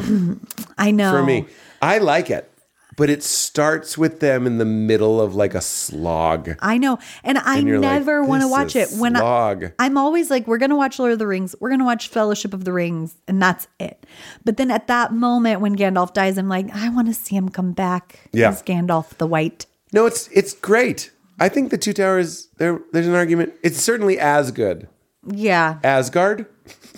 [0.78, 1.46] I know for me.
[1.82, 2.50] I like it,
[2.98, 6.56] but it starts with them in the middle of like a slog.
[6.60, 8.90] I know, and I And you're like, never want to watch it.
[8.98, 11.86] when I, slog." I'm always like, we're gonna watch Lord of the Rings, we're gonna
[11.86, 14.06] watch Fellowship of the Rings, and that's it.
[14.44, 17.48] But then at that moment when Gandalf dies, I'm like, I want to see him
[17.50, 18.50] come back Yeah.
[18.50, 19.66] as Gandalf the White.
[19.94, 21.12] No, it's it's great.
[21.40, 22.48] I think the Two Towers.
[22.58, 23.54] There, there's an argument.
[23.64, 24.88] It's certainly as good.
[25.30, 26.46] Yeah, Asgard.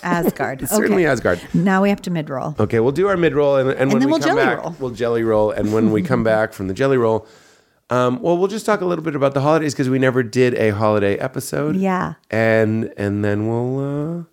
[0.03, 0.61] Asgard.
[0.69, 1.11] Certainly okay.
[1.11, 1.41] Asgard.
[1.53, 2.55] Now we have to mid roll.
[2.59, 4.63] Okay, we'll do our mid roll, and, and, when then we we'll come jelly back,
[4.63, 4.75] roll.
[4.79, 5.51] we'll jelly roll.
[5.51, 7.27] And when we come back from the jelly roll,
[7.89, 10.53] um, well, we'll just talk a little bit about the holidays because we never did
[10.55, 11.75] a holiday episode.
[11.75, 12.15] Yeah.
[12.29, 14.23] and and then we'll, uh,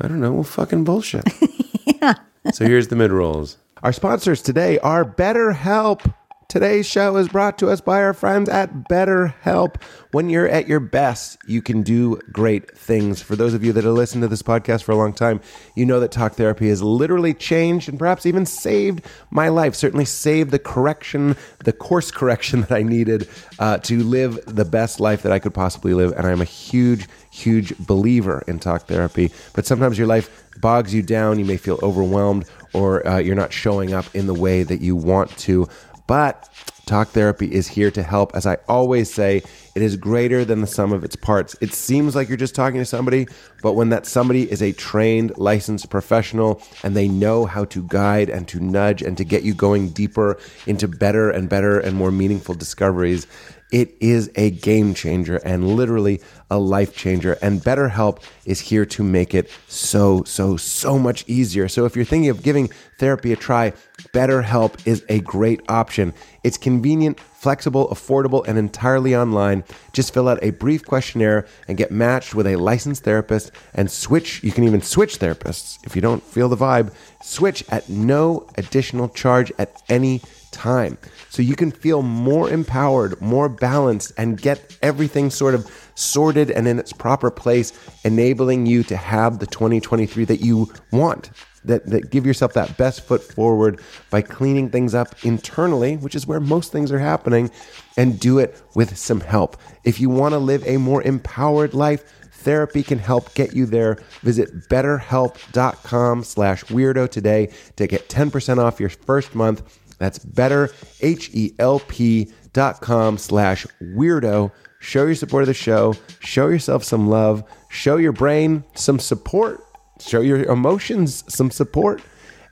[0.00, 1.24] I don't know, we'll fucking bullshit.
[1.84, 2.14] yeah.
[2.52, 3.58] So here's the mid rolls.
[3.82, 6.14] Our sponsors today are BetterHelp.
[6.50, 9.80] Today's show is brought to us by our friends at BetterHelp.
[10.10, 13.22] When you're at your best, you can do great things.
[13.22, 15.40] For those of you that have listened to this podcast for a long time,
[15.76, 19.76] you know that talk therapy has literally changed and perhaps even saved my life.
[19.76, 23.28] Certainly saved the correction, the course correction that I needed
[23.60, 26.10] uh, to live the best life that I could possibly live.
[26.16, 29.30] And I'm a huge, huge believer in talk therapy.
[29.54, 31.38] But sometimes your life bogs you down.
[31.38, 34.94] You may feel overwhelmed or uh, you're not showing up in the way that you
[34.94, 35.68] want to.
[36.10, 36.48] But
[36.86, 38.34] talk therapy is here to help.
[38.34, 39.44] As I always say,
[39.76, 41.54] it is greater than the sum of its parts.
[41.60, 43.28] It seems like you're just talking to somebody,
[43.62, 48.28] but when that somebody is a trained, licensed professional and they know how to guide
[48.28, 50.36] and to nudge and to get you going deeper
[50.66, 53.28] into better and better and more meaningful discoveries,
[53.70, 57.38] it is a game changer and literally a life changer.
[57.42, 61.68] And BetterHelp is here to make it so, so, so much easier.
[61.68, 63.72] So if you're thinking of giving therapy a try,
[64.12, 66.12] BetterHelp is a great option.
[66.42, 69.64] It's convenient, flexible, affordable, and entirely online.
[69.92, 74.42] Just fill out a brief questionnaire and get matched with a licensed therapist and switch.
[74.42, 76.92] You can even switch therapists if you don't feel the vibe.
[77.22, 80.98] Switch at no additional charge at any time.
[81.28, 85.70] So you can feel more empowered, more balanced, and get everything sort of
[86.00, 87.72] sorted and in its proper place,
[88.04, 91.30] enabling you to have the 2023 that you want.
[91.62, 96.26] That, that give yourself that best foot forward by cleaning things up internally, which is
[96.26, 97.50] where most things are happening,
[97.98, 99.58] and do it with some help.
[99.84, 102.02] If you want to live a more empowered life,
[102.40, 103.98] Therapy can help get you there.
[104.22, 109.78] Visit betterhelp.com slash weirdo today to get 10% off your first month.
[109.98, 114.50] That's betterhelp.com slash weirdo.
[114.80, 115.94] Show your support of the show.
[116.20, 117.44] Show yourself some love.
[117.68, 119.62] Show your brain some support.
[120.00, 122.02] Show your emotions some support.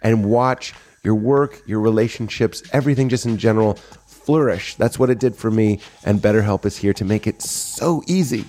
[0.02, 3.74] And watch your work, your relationships, everything just in general
[4.06, 4.74] flourish.
[4.74, 5.80] That's what it did for me.
[6.04, 8.44] And BetterHelp is here to make it so easy.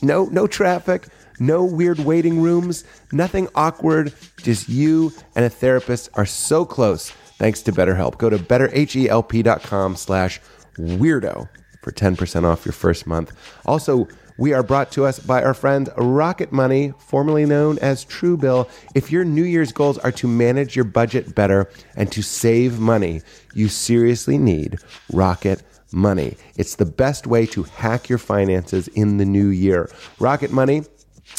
[0.00, 1.08] No, no traffic,
[1.40, 4.14] no weird waiting rooms, nothing awkward.
[4.42, 8.16] Just you and a therapist are so close thanks to BetterHelp.
[8.16, 10.40] Go to betterhelp.com slash
[10.78, 11.48] weirdo
[11.84, 13.32] for 10% off your first month.
[13.66, 18.68] Also, we are brought to us by our friend Rocket Money, formerly known as Truebill.
[18.94, 23.20] If your New Year's goals are to manage your budget better and to save money,
[23.54, 24.78] you seriously need
[25.12, 25.62] Rocket
[25.92, 26.36] Money.
[26.56, 29.88] It's the best way to hack your finances in the new year.
[30.18, 30.82] Rocket Money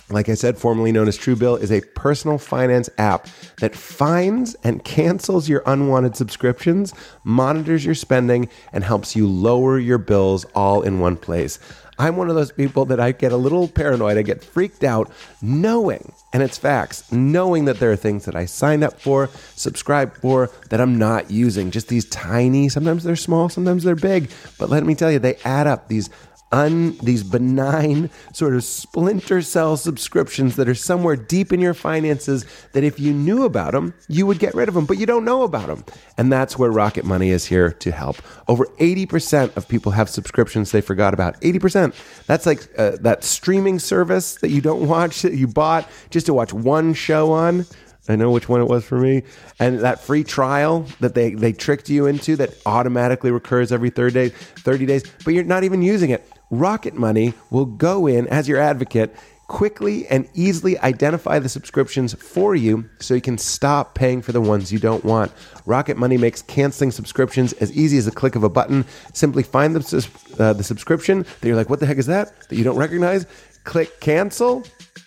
[0.10, 3.28] like I said, formerly known as Truebill, is a personal finance app
[3.60, 6.94] that finds and cancels your unwanted subscriptions,
[7.24, 11.58] monitors your spending, and helps you lower your bills all in one place.
[11.98, 14.18] I'm one of those people that I get a little paranoid.
[14.18, 15.10] I get freaked out
[15.42, 20.16] knowing, and it's facts, knowing that there are things that I signed up for, subscribe
[20.18, 21.72] for, that I'm not using.
[21.72, 24.30] Just these tiny, sometimes they're small, sometimes they're big.
[24.60, 26.10] But let me tell you, they add up these
[26.56, 32.46] un these benign sort of splinter cell subscriptions that are somewhere deep in your finances
[32.72, 35.26] that if you knew about them you would get rid of them but you don't
[35.26, 35.84] know about them
[36.18, 38.18] and that's where rocket money is here to help.
[38.48, 41.40] Over 80% of people have subscriptions they forgot about.
[41.42, 41.94] 80%
[42.26, 46.34] that's like uh, that streaming service that you don't watch that you bought just to
[46.34, 47.66] watch one show on.
[48.08, 49.24] I know which one it was for me.
[49.60, 54.14] And that free trial that they, they tricked you into that automatically recurs every third
[54.14, 56.28] day, 30 days, but you're not even using it.
[56.50, 59.16] Rocket Money will go in as your advocate,
[59.48, 64.42] quickly and easily identify the subscriptions for you so you can stop paying for the
[64.42, 65.32] ones you don't want.
[65.66, 68.86] Rocket Money makes canceling subscriptions as easy as a click of a button.
[69.14, 72.50] Simply find the, uh, the subscription that you're like, what the heck is that?
[72.50, 73.26] That you don't recognize.
[73.64, 74.64] Click cancel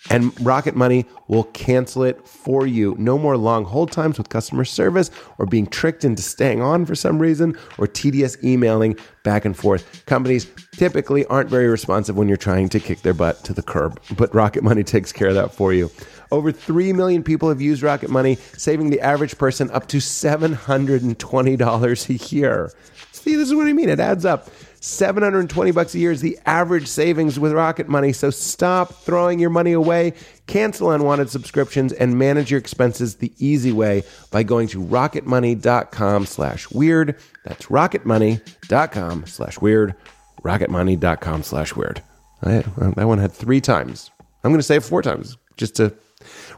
[0.09, 2.95] and Rocket Money will cancel it for you.
[2.97, 6.95] No more long hold times with customer service or being tricked into staying on for
[6.95, 10.05] some reason or tedious emailing back and forth.
[10.05, 14.01] Companies typically aren't very responsive when you're trying to kick their butt to the curb,
[14.17, 15.91] but Rocket Money takes care of that for you.
[16.31, 22.09] Over 3 million people have used Rocket Money, saving the average person up to $720
[22.09, 22.71] a year.
[23.11, 23.89] See, this is what I mean.
[23.89, 24.49] It adds up.
[24.81, 28.13] 720 bucks a year is the average savings with Rocket Money.
[28.13, 30.13] So stop throwing your money away,
[30.47, 36.71] cancel unwanted subscriptions, and manage your expenses the easy way by going to rocketmoney.com slash
[36.71, 37.15] weird.
[37.43, 39.95] That's rocketmoney.com slash weird.
[40.43, 42.01] Rocketmoney.com slash weird.
[42.41, 44.11] I, that one had three times.
[44.43, 45.93] I'm going to say it four times just to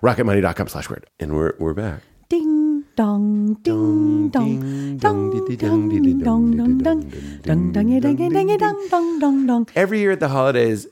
[0.01, 1.07] rocketmoney.com slash weird.
[1.19, 2.01] And we're, we're back.
[2.29, 7.11] Ding dong, ding dong, dong, dong, ding dong, dong, dong,
[7.41, 9.67] dong, dong, ding ding dong, dong, dong, dong.
[9.75, 10.87] every year at the holidays,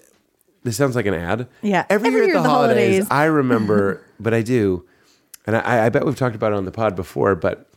[0.64, 1.48] this sounds like an ad.
[1.62, 1.86] Yeah.
[1.90, 3.08] Every, year, at the, holidays, holidays.
[3.12, 4.86] I remember, but I do,
[5.46, 7.70] and I, I bet we've talked about it on the pod before, but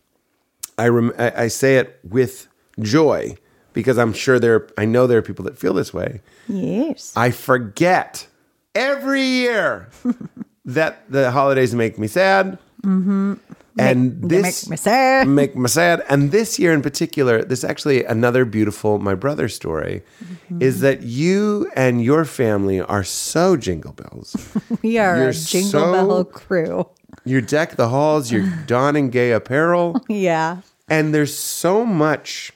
[0.79, 2.49] I, rem, I, I say it with
[2.81, 3.37] joy
[3.73, 6.21] because I'm sure there, I know there are people that feel this way.
[6.49, 7.13] Yes.
[7.17, 8.27] I forget
[8.75, 9.89] every year
[10.65, 12.59] that the holidays make me sad.
[12.85, 13.35] Mm-hmm.
[13.79, 15.29] And They this make me sad.
[15.41, 16.03] make me sad.
[16.09, 20.63] And this year in particular, this actually another beautiful my brother story Mm-hmm.
[20.63, 24.37] is that you and your family are so jingle bells.
[24.83, 26.87] We are You're a jingle so- bell crew.
[27.25, 30.59] you deck the halls, you're donning gay apparel, Yeah.
[30.89, 32.53] and there's so much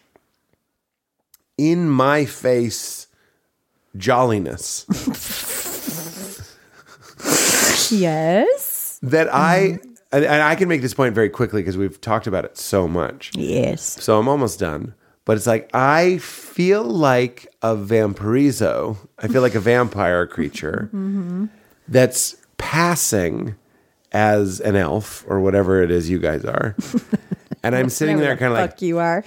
[1.56, 3.06] in my face
[3.96, 4.84] jolliness
[7.90, 8.98] Yes.
[9.02, 9.92] that I Mm-hmm.
[10.12, 12.86] And, and I can make this point very quickly because we've talked about it so
[12.86, 13.32] much.
[13.34, 14.02] Yes.
[14.02, 14.94] So I'm almost done.
[15.24, 18.96] But it's like I feel like a vampirizo.
[19.18, 21.46] I feel like a vampire creature mm-hmm.
[21.88, 23.56] that's passing
[24.12, 26.76] as an elf or whatever it is you guys are.
[27.66, 29.24] And I'm sitting there kind of like fuck you are.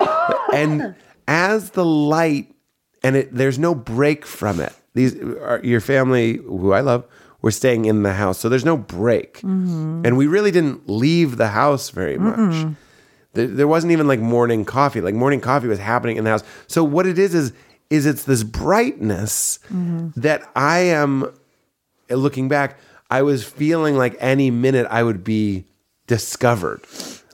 [0.54, 0.94] and
[1.28, 2.54] as the light
[3.02, 7.04] and it there's no break from it these are your family who i love
[7.42, 9.38] were staying in the house so there's no break.
[9.38, 10.02] Mm-hmm.
[10.04, 12.74] And we really didn't leave the house very much.
[13.34, 15.00] There, there wasn't even like morning coffee.
[15.00, 16.44] Like morning coffee was happening in the house.
[16.66, 17.52] So what it is is
[17.92, 20.08] is it's this brightness mm-hmm.
[20.18, 21.30] that i am
[22.08, 22.78] looking back
[23.10, 25.66] i was feeling like any minute i would be
[26.06, 26.80] discovered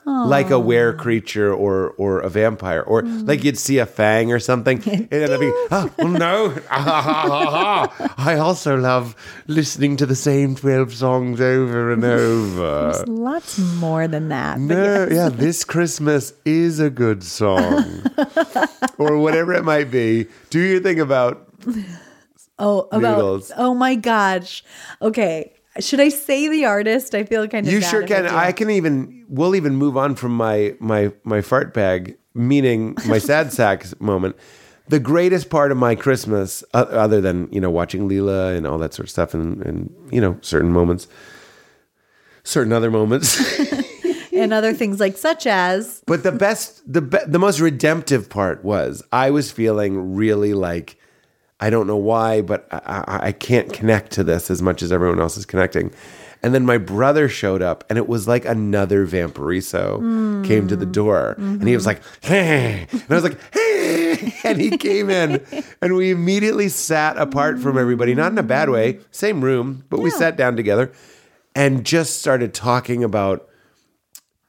[0.09, 3.27] like a were creature or or a vampire or mm.
[3.27, 8.77] like you'd see a fang or something and then I'd be oh no I also
[8.77, 9.15] love
[9.47, 14.59] listening to the same 12 songs over and over Lots more than that.
[14.59, 15.11] No, yes.
[15.11, 18.03] yeah, this Christmas is a good song.
[18.97, 20.27] or whatever it might be.
[20.49, 21.47] Do you think about
[22.57, 23.51] Oh, about Noodles.
[23.55, 24.63] oh my gosh.
[25.01, 25.53] Okay.
[25.79, 27.13] Should I say the artist?
[27.15, 28.23] I feel kind of You sure can.
[28.23, 28.29] do.
[28.29, 29.25] I can even.
[29.29, 34.35] We'll even move on from my my my fart bag, meaning my sad sack moment.
[34.87, 38.77] The greatest part of my Christmas, o- other than you know watching Leela and all
[38.79, 41.07] that sort of stuff, and and you know certain moments,
[42.43, 43.39] certain other moments.
[44.33, 48.63] and other things like such as But the best, the be, the most redemptive part
[48.63, 50.97] was I was feeling really like
[51.59, 54.91] I don't know why, but I, I, I can't connect to this as much as
[54.91, 55.91] everyone else is connecting.
[56.41, 60.85] And then my brother showed up, and it was like another vampiriso came to the
[60.85, 60.91] mm.
[60.93, 62.27] door, and he was like, mm-hmm.
[62.27, 65.45] "Hey," and I was like, "Hey," and he came in,
[65.81, 69.99] and we immediately sat apart from everybody, not in a bad way, same room, but
[69.99, 70.93] we sat down together,
[71.55, 73.49] and just started talking about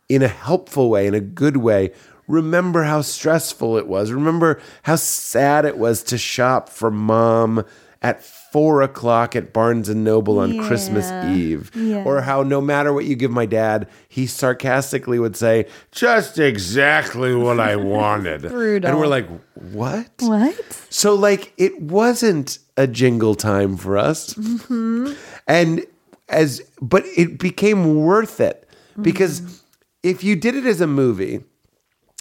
[0.08, 1.92] in a helpful way, in a good way.
[2.30, 4.12] Remember how stressful it was.
[4.12, 7.64] Remember how sad it was to shop for mom
[8.02, 11.70] at four o'clock at Barnes and Noble on Christmas Eve.
[11.74, 12.04] Yeah.
[12.04, 17.34] Or how no matter what you give my dad, he sarcastically would say, just exactly
[17.34, 18.44] what I wanted.
[18.44, 20.10] And we're like, what?
[20.20, 20.86] what?
[20.88, 24.34] So like it wasn't a jingle time for us.
[24.34, 25.12] Mm-hmm.
[25.46, 25.86] And
[26.28, 28.68] as but it became worth it
[29.00, 29.54] because mm-hmm.
[30.02, 31.42] if you did it as a movie,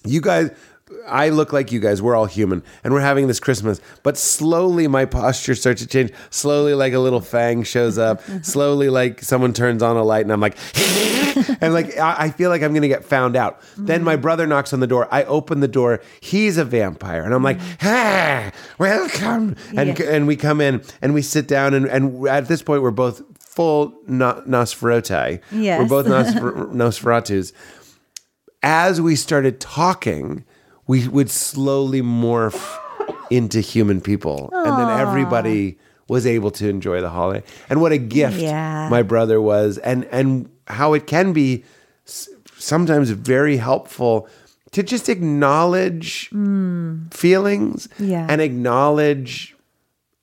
[0.06, 0.52] you guys
[1.08, 2.02] I look like you guys.
[2.02, 3.80] We're all human, and we're having this Christmas.
[4.02, 6.12] But slowly, my posture starts to change.
[6.30, 8.22] Slowly, like a little fang shows up.
[8.42, 10.58] slowly, like someone turns on a light, and I'm like,
[11.62, 13.62] and like I, I feel like I'm gonna get found out.
[13.78, 14.22] Then my mm.
[14.22, 15.08] brother knocks on the door.
[15.12, 16.02] I open the door.
[16.22, 17.82] He's a vampire, and I'm like, mm.
[17.82, 22.64] "Hey, welcome!" And and we come in and we sit down, and and at this
[22.64, 23.22] point, we're both
[23.60, 25.42] full no- Nosferatu.
[25.52, 25.80] Yes.
[25.80, 27.52] We're both Nosfer- Nosferatus
[28.64, 30.44] as we started talking,
[30.88, 32.78] we would slowly morph
[33.30, 34.50] into human people.
[34.54, 38.90] And then everybody was able to enjoy the holiday and what a gift Yeah.
[38.90, 41.64] my brother was and and how it can be
[42.58, 44.28] sometimes very helpful
[44.72, 47.14] to just acknowledge mm.
[47.14, 48.26] feelings Yeah.
[48.28, 49.56] and acknowledge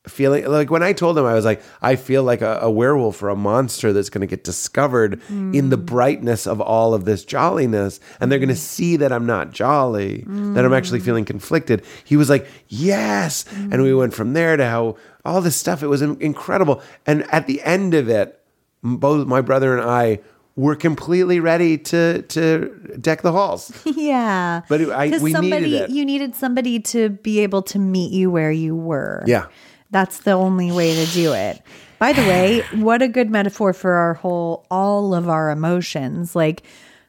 [0.08, 3.22] feeling like when I told him I was like I feel like a, a werewolf
[3.22, 5.84] or a monster that's going to get discovered in the hmm.
[5.84, 8.58] brightness of all of this jolliness and they're going to hmm.
[8.58, 11.06] see that I'm not jolly that I'm actually hmm.
[11.06, 15.56] feeling conflicted he was like yes and we went from there to how all this
[15.56, 18.40] stuff it was incredible and at the end of it
[18.82, 20.20] both my brother and I
[20.56, 24.62] were completely ready to to deck the halls yeah.
[24.68, 25.90] But I- we needed somebody, it.
[25.90, 29.22] You needed somebody to be able to meet you where you were.
[29.26, 29.46] Yeah.
[29.90, 31.62] That's the only way to do it.
[31.98, 36.36] By the way, what a good metaphor for our whole, all of our emotions.
[36.36, 36.62] Like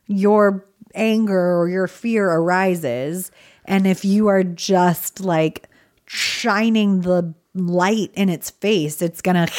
[0.05, 0.65] your
[0.95, 3.31] anger or your fear arises.
[3.65, 5.67] And if you are just like
[6.05, 9.53] shining the light in its face, it's going to.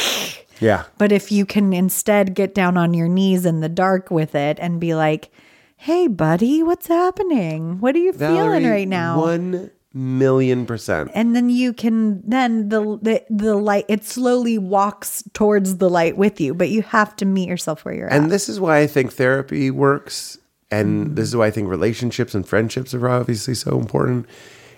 [0.61, 4.35] yeah But if you can instead get down on your knees in the dark with
[4.35, 5.31] it and be like,
[5.77, 7.81] hey, buddy, what's happening?
[7.81, 9.21] What are you feeling right now?
[9.21, 11.11] One million percent.
[11.15, 16.17] and then you can then the, the the light it slowly walks towards the light
[16.17, 18.79] with you but you have to meet yourself where you're And at this is why
[18.79, 20.39] I think therapy works.
[20.71, 21.15] And mm-hmm.
[21.15, 24.27] this is why I think relationships and friendships are obviously so important.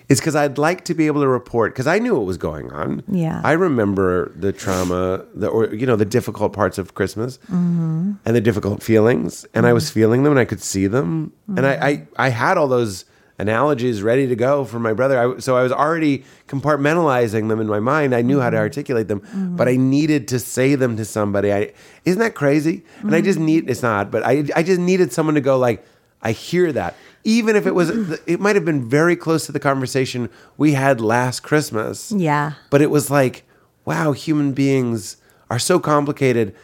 [0.07, 2.69] Is because I'd like to be able to report because I knew what was going
[2.71, 3.01] on.
[3.07, 3.39] Yeah.
[3.45, 8.13] I remember the trauma, the or you know the difficult parts of Christmas, mm-hmm.
[8.25, 9.93] and the difficult feelings, and I was mm.
[9.93, 12.07] feeling them, and I could see them, and I, mm.
[12.17, 13.05] I I had all those
[13.41, 15.17] analogies ready to go for my brother.
[15.19, 18.13] I, so I was already compartmentalizing them in my mind.
[18.13, 18.61] I knew how to mm-hmm.
[18.61, 19.55] articulate them, mm-hmm.
[19.55, 21.51] but I needed to say them to somebody.
[21.51, 21.73] I
[22.05, 22.83] isn't that crazy?
[23.01, 23.45] And I just mm-hmm.
[23.45, 25.83] need it's not, but I I just needed someone to go like
[26.21, 26.95] I hear that.
[27.23, 27.89] Even if it was
[28.27, 32.11] it might have been very close to the conversation we had last Christmas.
[32.11, 33.43] yeah But it was like,
[33.85, 35.17] wow, human beings
[35.49, 36.55] are so complicated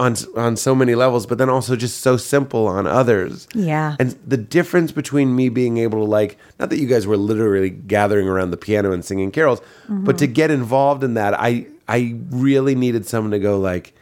[0.00, 3.46] on on so many levels, but then also just so simple on others.
[3.54, 3.96] Yeah.
[4.00, 7.70] And the difference between me being able to like, not that you guys were literally
[7.70, 10.32] gathering around the piano and singing carols, but to mm-hmm.
[10.32, 13.92] get involved in that, I I really needed someone to go like,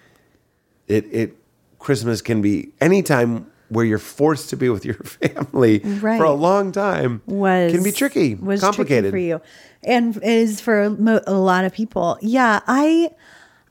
[0.86, 1.36] it it
[1.80, 6.16] Christmas can be anytime where you're forced to be with your family Right.
[6.16, 9.10] for a long time was can be tricky, was complicated.
[9.10, 9.40] tricky for you
[9.82, 13.10] and is for a lot of people yeah i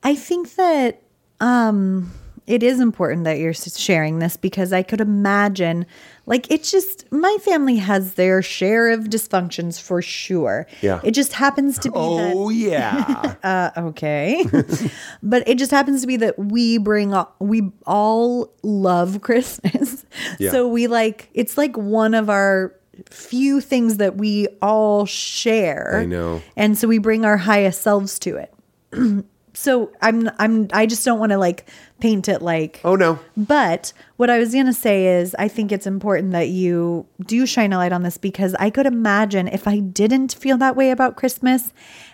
[0.03, 1.01] i think that
[1.39, 2.11] um
[2.45, 5.85] it is important that you're sharing this because i could imagine
[6.25, 11.01] like it's just my family has their share of dysfunctions for sure Yeah.
[11.03, 13.35] it just happens to be that Oh yeah.
[13.43, 14.45] uh, okay.
[15.23, 20.05] but it just happens to be that we bring all, we all love Christmas.
[20.39, 20.51] Yeah.
[20.51, 22.73] So we like it's like one of our
[23.09, 25.99] few things that we all share.
[26.01, 26.41] I know.
[26.57, 28.53] And so we bring our highest selves to it.
[29.57, 31.67] so I'm I'm I just don't want to like
[31.99, 33.19] paint it like oh no.
[33.35, 37.45] but what I was going to say is, I think it's important that you do
[37.45, 40.91] shine a light on this because I could imagine if I didn't feel that way
[40.91, 41.71] about Christmas,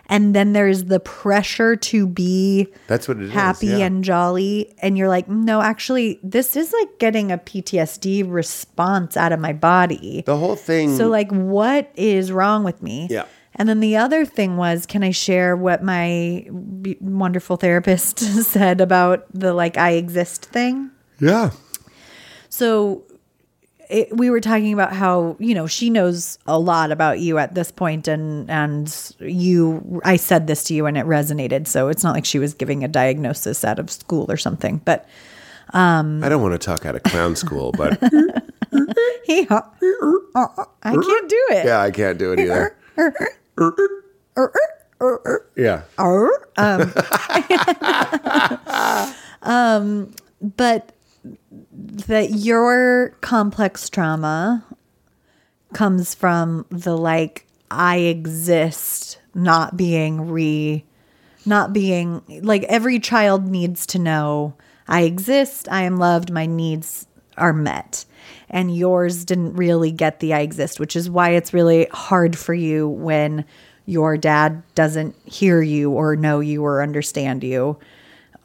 [0.07, 3.85] and then there's the pressure to be That's what it is, happy yeah.
[3.85, 9.33] and jolly, and you're like, no, actually, this is like getting a PTSD response out
[9.33, 10.23] of my body.
[10.25, 10.95] The whole thing.
[10.95, 13.07] So, like, what is wrong with me?
[13.09, 13.25] Yeah.
[13.55, 19.25] And then the other thing was, can I share what my wonderful therapist said about
[19.33, 20.91] the like I exist thing?
[21.19, 21.51] yeah.
[22.49, 23.03] So
[23.89, 27.55] it, we were talking about how you know she knows a lot about you at
[27.55, 30.01] this point, and and you.
[30.03, 31.67] I said this to you, and it resonated.
[31.67, 35.07] So it's not like she was giving a diagnosis out of school or something, but
[35.73, 37.99] um, I don't want to talk out of clown school, but
[39.25, 39.63] he, I
[40.83, 41.65] can't do it.
[41.65, 42.75] yeah, I can't do it either.
[45.55, 45.83] Yeah.
[49.45, 50.13] Um.
[50.41, 50.93] but
[51.71, 54.63] that your complex trauma
[55.73, 60.85] comes from the like I exist not being re
[61.45, 64.55] not being like every child needs to know
[64.87, 68.05] I exist, I am loved, my needs are met.
[68.53, 72.53] And yours didn't really get the I exist, which is why it's really hard for
[72.53, 73.43] you when
[73.85, 77.77] your dad doesn't hear you or know you or understand you.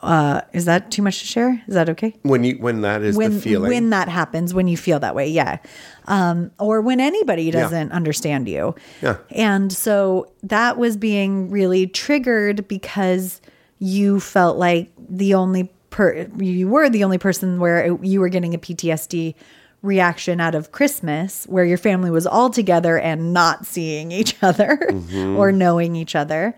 [0.00, 1.62] Uh, is that too much to share?
[1.68, 2.14] Is that okay?
[2.22, 3.68] When you when that is when the feeling.
[3.68, 5.58] when that happens when you feel that way yeah
[6.06, 9.16] um or when anybody doesn't understand you Yeah.
[9.30, 13.40] and so that was being really triggered because
[13.80, 18.28] you felt like the only per you were the only person where it- you were
[18.28, 19.34] getting a PTSD
[19.82, 24.76] reaction out of Christmas where your family was all together and not seeing each other
[24.82, 25.36] Mm-hmm.
[25.36, 26.54] or knowing each other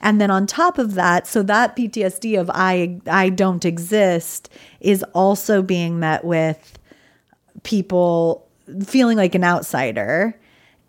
[0.00, 4.50] And then on top of that, so that PTSD of I I don't exist
[4.80, 6.78] is also being met with
[7.62, 8.46] people
[8.84, 10.38] feeling like an outsider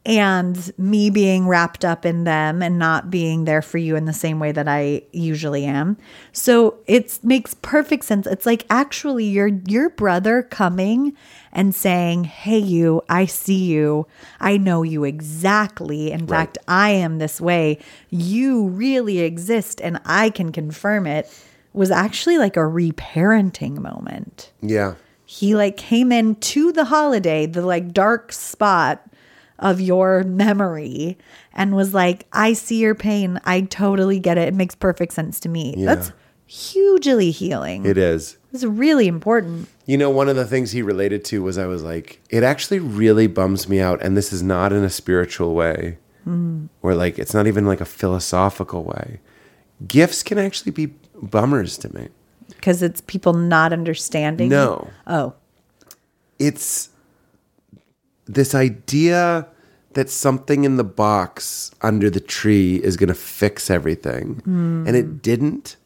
[0.07, 4.13] and me being wrapped up in them and not being there for you in the
[4.13, 5.97] same way that I usually am.
[6.31, 8.27] So it makes perfect sense.
[8.27, 11.13] It's like actually your your brother coming
[11.55, 14.05] and saying, "Hey you, I see you.
[14.39, 16.11] I know you exactly.
[16.11, 17.79] In fact, I am this way.
[18.11, 21.27] You really exist and I can confirm it."
[21.73, 24.93] Was actually like a reparenting moment Yeah.
[25.25, 29.05] he like came into the holiday the like dark spot
[29.59, 31.17] of your memory
[31.51, 35.37] and was like i see your pain i totally get it it makes perfect sense
[35.41, 35.95] to me Yeah.
[35.95, 36.11] that's
[36.45, 38.37] hugely healing It is.
[38.55, 41.83] It's really important You know, one of the things he related to was I was
[41.83, 44.01] like, it actually really bums me out.
[44.01, 45.99] And this is not in a spiritual way,
[46.81, 49.19] or like, it's not even like a philosophical way.
[49.87, 50.87] Gifts can actually be
[51.21, 52.07] bummers to me.
[52.47, 54.89] because it's people not understanding No.
[55.07, 55.33] oh
[56.39, 56.89] It's
[58.25, 59.47] this idea
[59.93, 64.41] that something in the box under the tree is going to fix everything.
[64.87, 65.17] And it hmm.
[65.17, 65.77] didn't.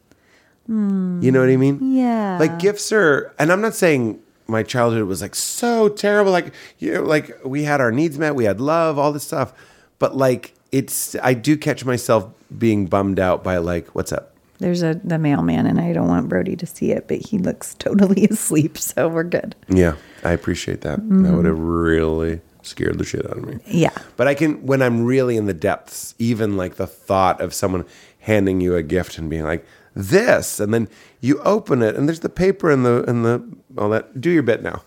[0.70, 1.20] Hmm.
[1.20, 1.78] You know what I mean?
[1.82, 2.38] Yeah.
[2.38, 6.30] Like gifts are, and I'm not saying my childhood was like so terrible.
[6.30, 9.52] Like, you know, like we had our needs met, we had love, all this stuff.
[9.98, 14.28] But like, it's, I do catch myself being bummed out by like, what's up?
[14.60, 17.74] there's a the mailman and i don't want brody to see it but he looks
[17.78, 20.96] totally asleep so we're good Yeah, I appreciate that.
[20.96, 21.34] That mm-hmm.
[21.34, 23.58] would have really scared the shit out of me.
[23.66, 27.54] yeah But I can, when I'm really in the depths, even like the thought of
[27.54, 27.86] someone
[28.20, 29.64] handing you a gift and being like,
[29.94, 30.88] this, and then
[31.20, 34.20] you open it and there's the paper and the, and the, all that.
[34.20, 34.82] Do your bit now.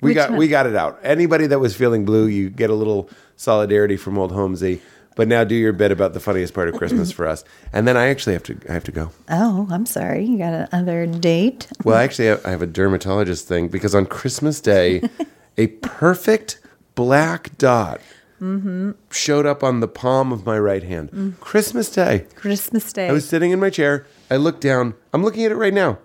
[0.00, 0.38] We Which got, one?
[0.38, 0.98] we got it out.
[1.02, 4.80] Anybody that was feeling blue, you get a little solidarity from old Holmesy.
[5.16, 7.42] But now do your bit about the funniest part of Christmas for us.
[7.72, 9.10] And then I actually have to, I have to go.
[9.28, 13.96] oh i'm sorry you got another date Well, actually, I have a dermatologist thing because
[13.96, 15.02] on Christmas Day,
[15.58, 16.60] a perfect
[16.94, 18.00] black dot
[18.40, 18.92] mm-hmm.
[19.10, 21.10] showed up on the palm of my right hand.
[21.10, 21.40] Mm.
[21.40, 22.26] Christmas Day.
[22.36, 24.06] christmas day I was sitting in my chair.
[24.30, 24.94] I look down.
[25.12, 25.98] I'm looking at it right now.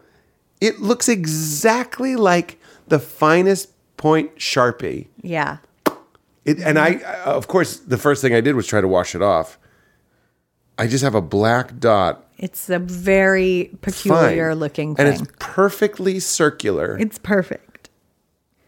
[0.62, 5.08] It looks exactly like the finest point Sharpie.
[5.22, 5.58] yeah
[6.46, 9.16] It, and I, uh, of course, the first thing I did was try to wash
[9.16, 9.58] it off.
[10.78, 12.26] I just have a black dot.
[12.38, 13.78] It's a very Fine.
[13.82, 15.06] peculiar looking thing.
[15.08, 16.98] And it's perfectly circular.
[17.00, 17.90] It's perfect.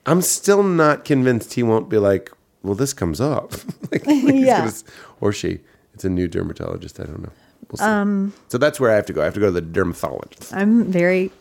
[0.05, 2.31] I'm still not convinced he won't be like,
[2.61, 3.65] well, this comes off.
[3.91, 4.59] like, like Yeah.
[4.59, 4.73] gonna
[5.19, 5.59] or she.
[5.93, 6.99] It's a new dermatologist.
[6.99, 7.31] I don't know.
[7.71, 7.83] We'll see.
[7.85, 9.21] Um, so that's where I have to go.
[9.21, 10.53] I have to go to the dermatologist.
[10.53, 11.31] I'm very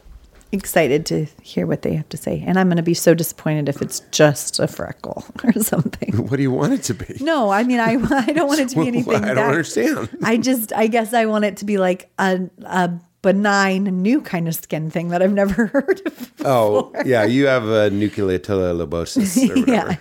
[0.52, 2.42] excited to hear what they have to say.
[2.46, 6.16] And I'm going to be so disappointed if it's just a freckle or something.
[6.28, 7.16] What do you want it to be?
[7.20, 9.16] No, I mean, I, I don't want it to be anything.
[9.16, 10.08] I don't that- understand.
[10.22, 14.46] I just, I guess I want it to be like a, a benign new kind
[14.46, 16.32] of skin thing that I've never heard of.
[16.44, 17.24] Oh, yeah.
[17.24, 19.36] You have a nucleotilar lobosis.
[19.50, 19.96] Or yeah,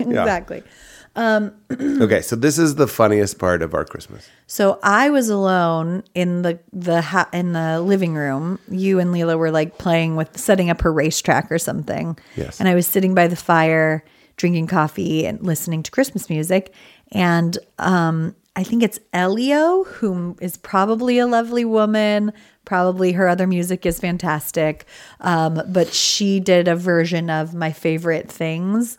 [1.15, 2.01] exactly.
[2.01, 2.21] Okay.
[2.21, 4.27] So this is the funniest part of our Christmas.
[4.47, 8.59] So I was alone in the the ha- in the living room.
[8.69, 12.17] You and Leela were like playing with setting up her racetrack or something.
[12.35, 12.59] Yes.
[12.59, 14.03] And I was sitting by the fire,
[14.37, 16.73] drinking coffee and listening to Christmas music.
[17.11, 22.33] And um, I think it's Elio, who is probably a lovely woman.
[22.65, 24.85] Probably her other music is fantastic.
[25.19, 28.97] Um, but she did a version of my favorite things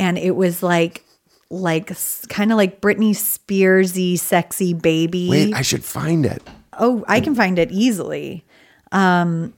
[0.00, 1.04] and it was like
[1.50, 1.92] like
[2.28, 5.28] kind of like Britney Spearsy sexy baby.
[5.28, 6.42] Wait, I should find it.
[6.78, 8.44] oh, I can find it easily.
[8.92, 9.52] Um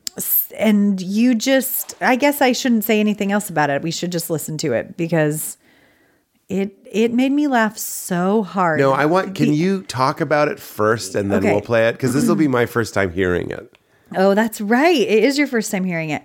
[0.59, 3.83] and you just I guess I shouldn't say anything else about it.
[3.83, 5.57] We should just listen to it because
[6.49, 8.79] it it made me laugh so hard.
[8.81, 9.35] No, I want.
[9.35, 11.53] Can you talk about it first, and then Okay.
[11.53, 11.93] we'll play it?
[11.93, 13.79] Because this will be my first time hearing it.
[14.15, 14.95] Oh, that's right.
[15.01, 16.23] It is your first time hearing it.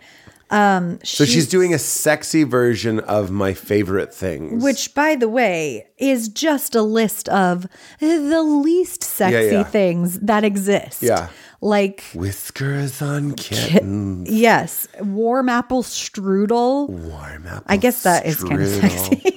[0.49, 4.63] Um So she's doing a sexy version of my favorite things.
[4.63, 7.67] Which, by the way, is just a list of
[7.99, 9.63] the least sexy yeah.
[9.63, 11.03] things that exist.
[11.03, 11.29] Yeah.
[11.59, 16.87] Like, whiskers on kitten, yes, warm apple strudel.
[16.87, 17.63] warm apple.
[17.65, 19.33] I guess that is kind of sexy.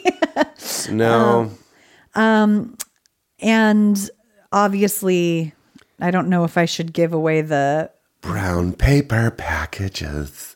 [0.93, 1.51] No,
[2.15, 2.77] Um,
[3.41, 4.11] and
[4.53, 5.55] obviously,
[5.99, 7.91] I don't know if I should give away the.
[8.21, 10.50] brown paper packages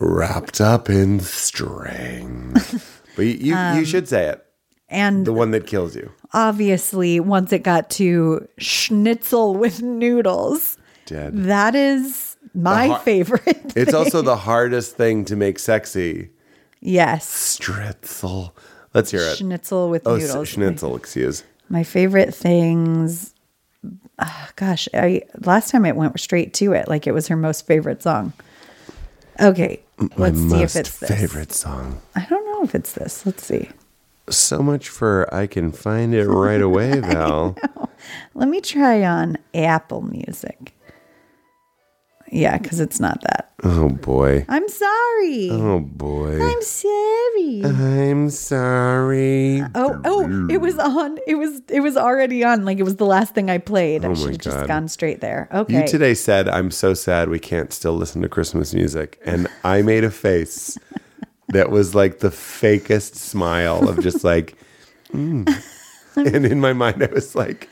[0.00, 2.52] wrapped up in string.
[3.16, 4.44] but you, you, Um, you should say it.
[4.88, 6.10] And The one that kills you.
[6.32, 11.32] obviously, once it got to schnitzel with noodles, Dead.
[11.44, 13.72] that is my har- favorite.
[13.76, 16.30] It's also the hardest thing to make sexy.
[16.80, 18.50] yes, Stritzel.
[18.94, 19.36] Let's hear it.
[19.36, 20.48] schnitzel with Oh, noodles.
[20.48, 21.44] schnitzel, excuse.
[21.68, 23.32] My favorite things.
[24.56, 28.02] gosh, I last time it went straight to it, like it was her most favorite
[28.02, 28.32] song.
[29.40, 29.80] Okay,
[30.16, 31.10] let's see if Most it's this.
[31.10, 32.00] favorite song.
[32.14, 33.24] I don't know if it's this.
[33.26, 33.68] Let's see.
[34.28, 37.56] So much for I can find it right away, Val.
[38.34, 40.72] Let me try on Apple Music.
[42.30, 43.52] Yeah, because it's not that.
[43.62, 44.46] Oh boy.
[44.48, 45.50] I'm sorry.
[45.50, 46.40] Oh boy.
[46.40, 47.62] I'm sorry.
[47.64, 49.62] I'm sorry.
[49.74, 51.18] Oh, oh, it was on.
[51.26, 52.64] It was it was already on.
[52.64, 54.04] Like it was the last thing I played.
[54.04, 55.48] I Oh my should have just gone straight there.
[55.52, 55.80] Okay.
[55.80, 59.20] You today said, I'm so sad we can't still listen to Christmas music.
[59.24, 60.78] And I made a face
[61.48, 64.56] that was like the fakest smile of just like,
[65.12, 65.46] mm.
[66.16, 67.68] and in my mind, I was like,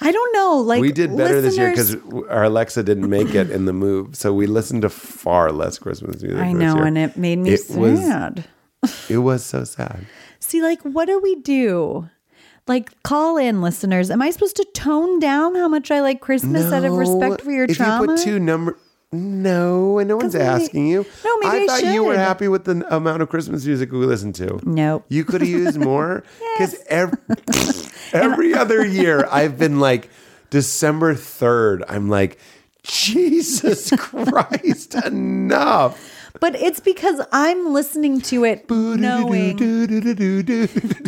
[0.00, 0.58] I don't know.
[0.58, 1.96] Like we did better this year because
[2.28, 4.14] our Alexa didn't make it in the move.
[4.16, 6.38] So we listened to far less Christmas music.
[6.40, 8.44] I know, and it made me It was- sad.
[9.08, 10.06] It was so sad.
[10.38, 12.08] See, like, what do we do?
[12.68, 14.08] Like, call in, listeners.
[14.10, 17.50] Am I supposed to tone down how much I like Christmas out of respect for
[17.50, 18.02] your if trauma?
[18.02, 18.78] you put two number,
[19.12, 21.06] no, and no one's maybe- asking you.
[21.24, 23.98] No, maybe I I thought you were happy with the amount of Christmas music we
[23.98, 24.60] listened to.
[24.64, 25.04] Nope.
[25.08, 26.22] you could have used more
[26.58, 27.18] because every,
[28.12, 30.10] every other year I've been like
[30.50, 31.84] December third.
[31.88, 32.38] I'm like,
[32.82, 35.98] Jesus Christ, enough.
[36.40, 39.56] But it's because I'm listening to it knowing.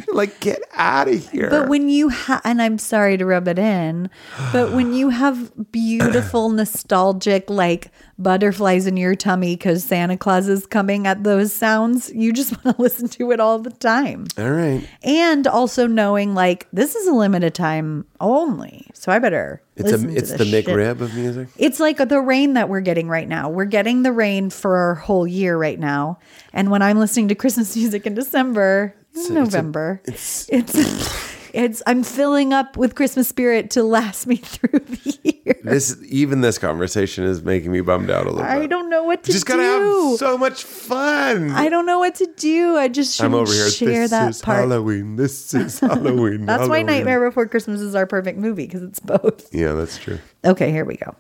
[0.12, 1.50] like, get out of here.
[1.50, 4.10] But when you have, and I'm sorry to rub it in,
[4.52, 7.90] but when you have beautiful, nostalgic, like
[8.22, 12.76] butterflies in your tummy because Santa Claus is coming at those sounds, you just want
[12.76, 14.26] to listen to it all the time.
[14.38, 14.86] All right.
[15.02, 18.90] And also knowing like this is a limited time only.
[18.94, 19.62] So I better.
[19.76, 20.66] It's a it's the shit.
[20.66, 21.48] McRib of music.
[21.56, 23.48] It's like the rain that we're getting right now.
[23.48, 26.18] We're getting the rain for a whole year right now.
[26.52, 28.94] And when I'm listening to Christmas music in December,
[29.30, 30.74] November, it's, it's
[31.54, 35.60] I'm filling up with Christmas spirit to last me through the year.
[35.62, 38.70] This even this conversation is making me bummed out a little I bit.
[38.70, 39.52] don't know what to just do.
[39.56, 41.50] gotta have so much fun.
[41.50, 42.76] I don't know what to do.
[42.76, 43.70] I just I'm shouldn't over here.
[43.70, 44.58] share this that is part.
[44.58, 45.16] Halloween.
[45.16, 46.46] This is Halloween.
[46.46, 49.54] That's why Nightmare Before Christmas is our perfect movie because it's both.
[49.54, 50.18] Yeah, that's true.
[50.44, 51.14] Okay, here we go.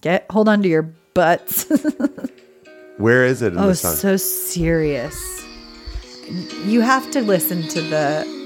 [0.00, 0.82] Get hold on to your
[1.14, 1.66] butts.
[2.96, 3.94] Where is it in oh, the song?
[3.94, 5.16] so serious.
[6.64, 8.39] You have to listen to the.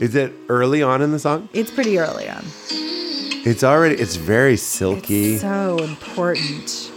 [0.00, 1.48] Is it early on in the song?
[1.52, 2.44] It's pretty early on.
[2.70, 3.94] It's already.
[3.96, 5.34] It's very silky.
[5.34, 6.90] It's so important.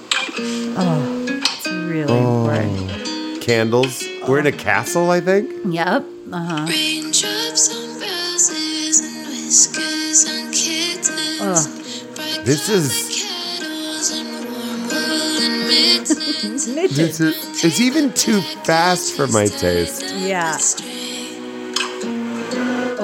[0.77, 2.49] Oh, it's really Oh.
[2.49, 3.41] important.
[3.41, 4.03] Candles.
[4.27, 5.49] We're in a castle, I think.
[5.65, 6.05] Yep.
[6.31, 6.65] Uh huh.
[6.69, 12.03] Raindrops on roses and whiskers on kittens.
[12.15, 16.65] Bright This is- colored kettles and warm woolen mittens.
[16.95, 17.63] This is.
[17.63, 20.03] It's even too fast for my taste.
[20.17, 20.57] Yeah.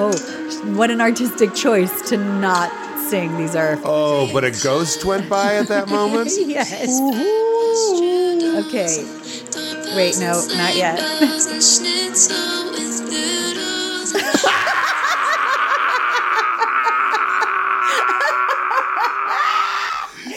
[0.00, 0.16] Oh,
[0.76, 2.70] what an artistic choice to not
[3.10, 3.36] sing.
[3.36, 3.78] These are.
[3.84, 6.30] Oh, but a ghost went by at that moment.
[6.38, 6.88] Yes.
[8.66, 9.94] Okay.
[9.96, 10.98] Wait, no, not yet.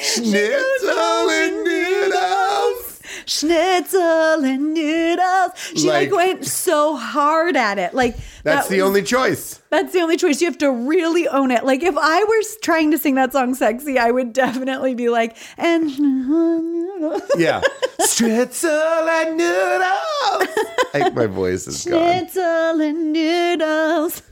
[0.04, 3.00] Schnitzel and noodles.
[3.26, 5.52] Schnitzel and noodles.
[5.76, 7.94] She like, Like- went so hard at it.
[7.94, 9.61] Like That's that the was- only choice.
[9.72, 10.42] That's the only choice.
[10.42, 11.64] You have to really own it.
[11.66, 15.36] Like if I were trying to sing that song sexy, I would definitely be like,
[15.58, 15.90] and
[17.38, 17.62] Yeah.
[18.06, 20.50] Schnitzel and noodles.
[20.94, 22.02] I, my voice is gone.
[22.28, 24.22] Schnitzel and noodles.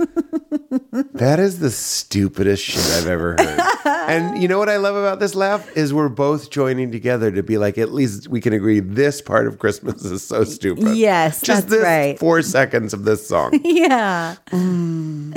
[1.14, 3.60] That is the stupidest shit I've ever heard.
[3.86, 7.44] and you know what I love about this laugh is we're both joining together to
[7.44, 10.96] be like, at least we can agree this part of Christmas is so stupid.
[10.96, 12.18] Yes, Just that's this right.
[12.20, 13.60] four seconds of this song.
[13.64, 14.36] yeah.
[14.52, 15.29] Mm.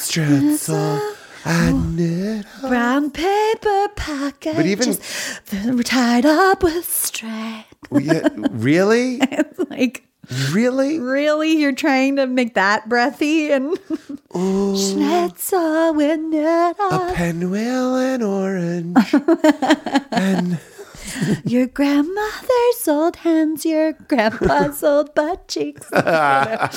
[0.00, 1.00] Schnitzel
[1.44, 2.46] and noodles.
[2.68, 4.56] Brown paper pocket.
[4.56, 5.02] But even- just
[5.86, 7.64] tied up with string.
[7.92, 9.20] Yeah, really?
[9.70, 10.04] like
[10.52, 10.98] Really?
[10.98, 13.78] really, you're trying to make that breathy and
[14.30, 16.92] Schnitzel with noodles.
[16.92, 19.14] A pinwheel and orange.
[20.12, 20.60] and
[21.44, 25.88] Your grandmother's old hands, your grandpa's old butt cheeks.
[25.92, 26.68] I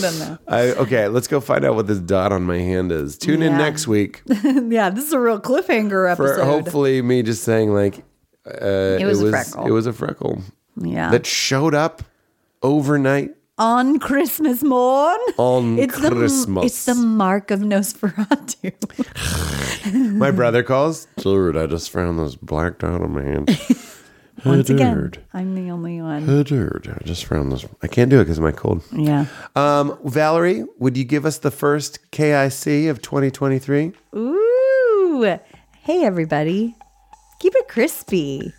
[0.00, 0.38] don't know.
[0.48, 3.16] I, okay, let's go find out what this dot on my hand is.
[3.18, 3.58] Tune in Yeah.
[3.58, 6.44] next week yeah, this is a real cliffhanger for episode.
[6.44, 8.04] hopefully me just saying like
[8.46, 9.66] uh, It was a freckle.
[9.66, 10.42] It was a freckle
[10.76, 11.10] yeah.
[11.10, 12.02] that showed up
[12.62, 13.30] overnight.
[13.62, 15.18] On Christmas morn.
[15.38, 16.46] On it's Christmas.
[16.46, 18.72] The, it's the mark of Nosferatu.
[20.18, 21.06] My brother calls.
[21.16, 23.56] Dude, I just found this black dot on my hand.
[24.44, 26.26] Once again, I'm the only one.
[26.26, 27.00] Hooderd.
[27.00, 27.64] I just found this.
[27.82, 28.82] I can't do it because of my cold.
[28.92, 29.26] Yeah.
[29.54, 33.92] Um, Valerie, would you give us the first KIC of 2023?
[34.16, 35.38] Ooh.
[35.82, 36.74] Hey, everybody.
[37.38, 38.52] Keep it crispy.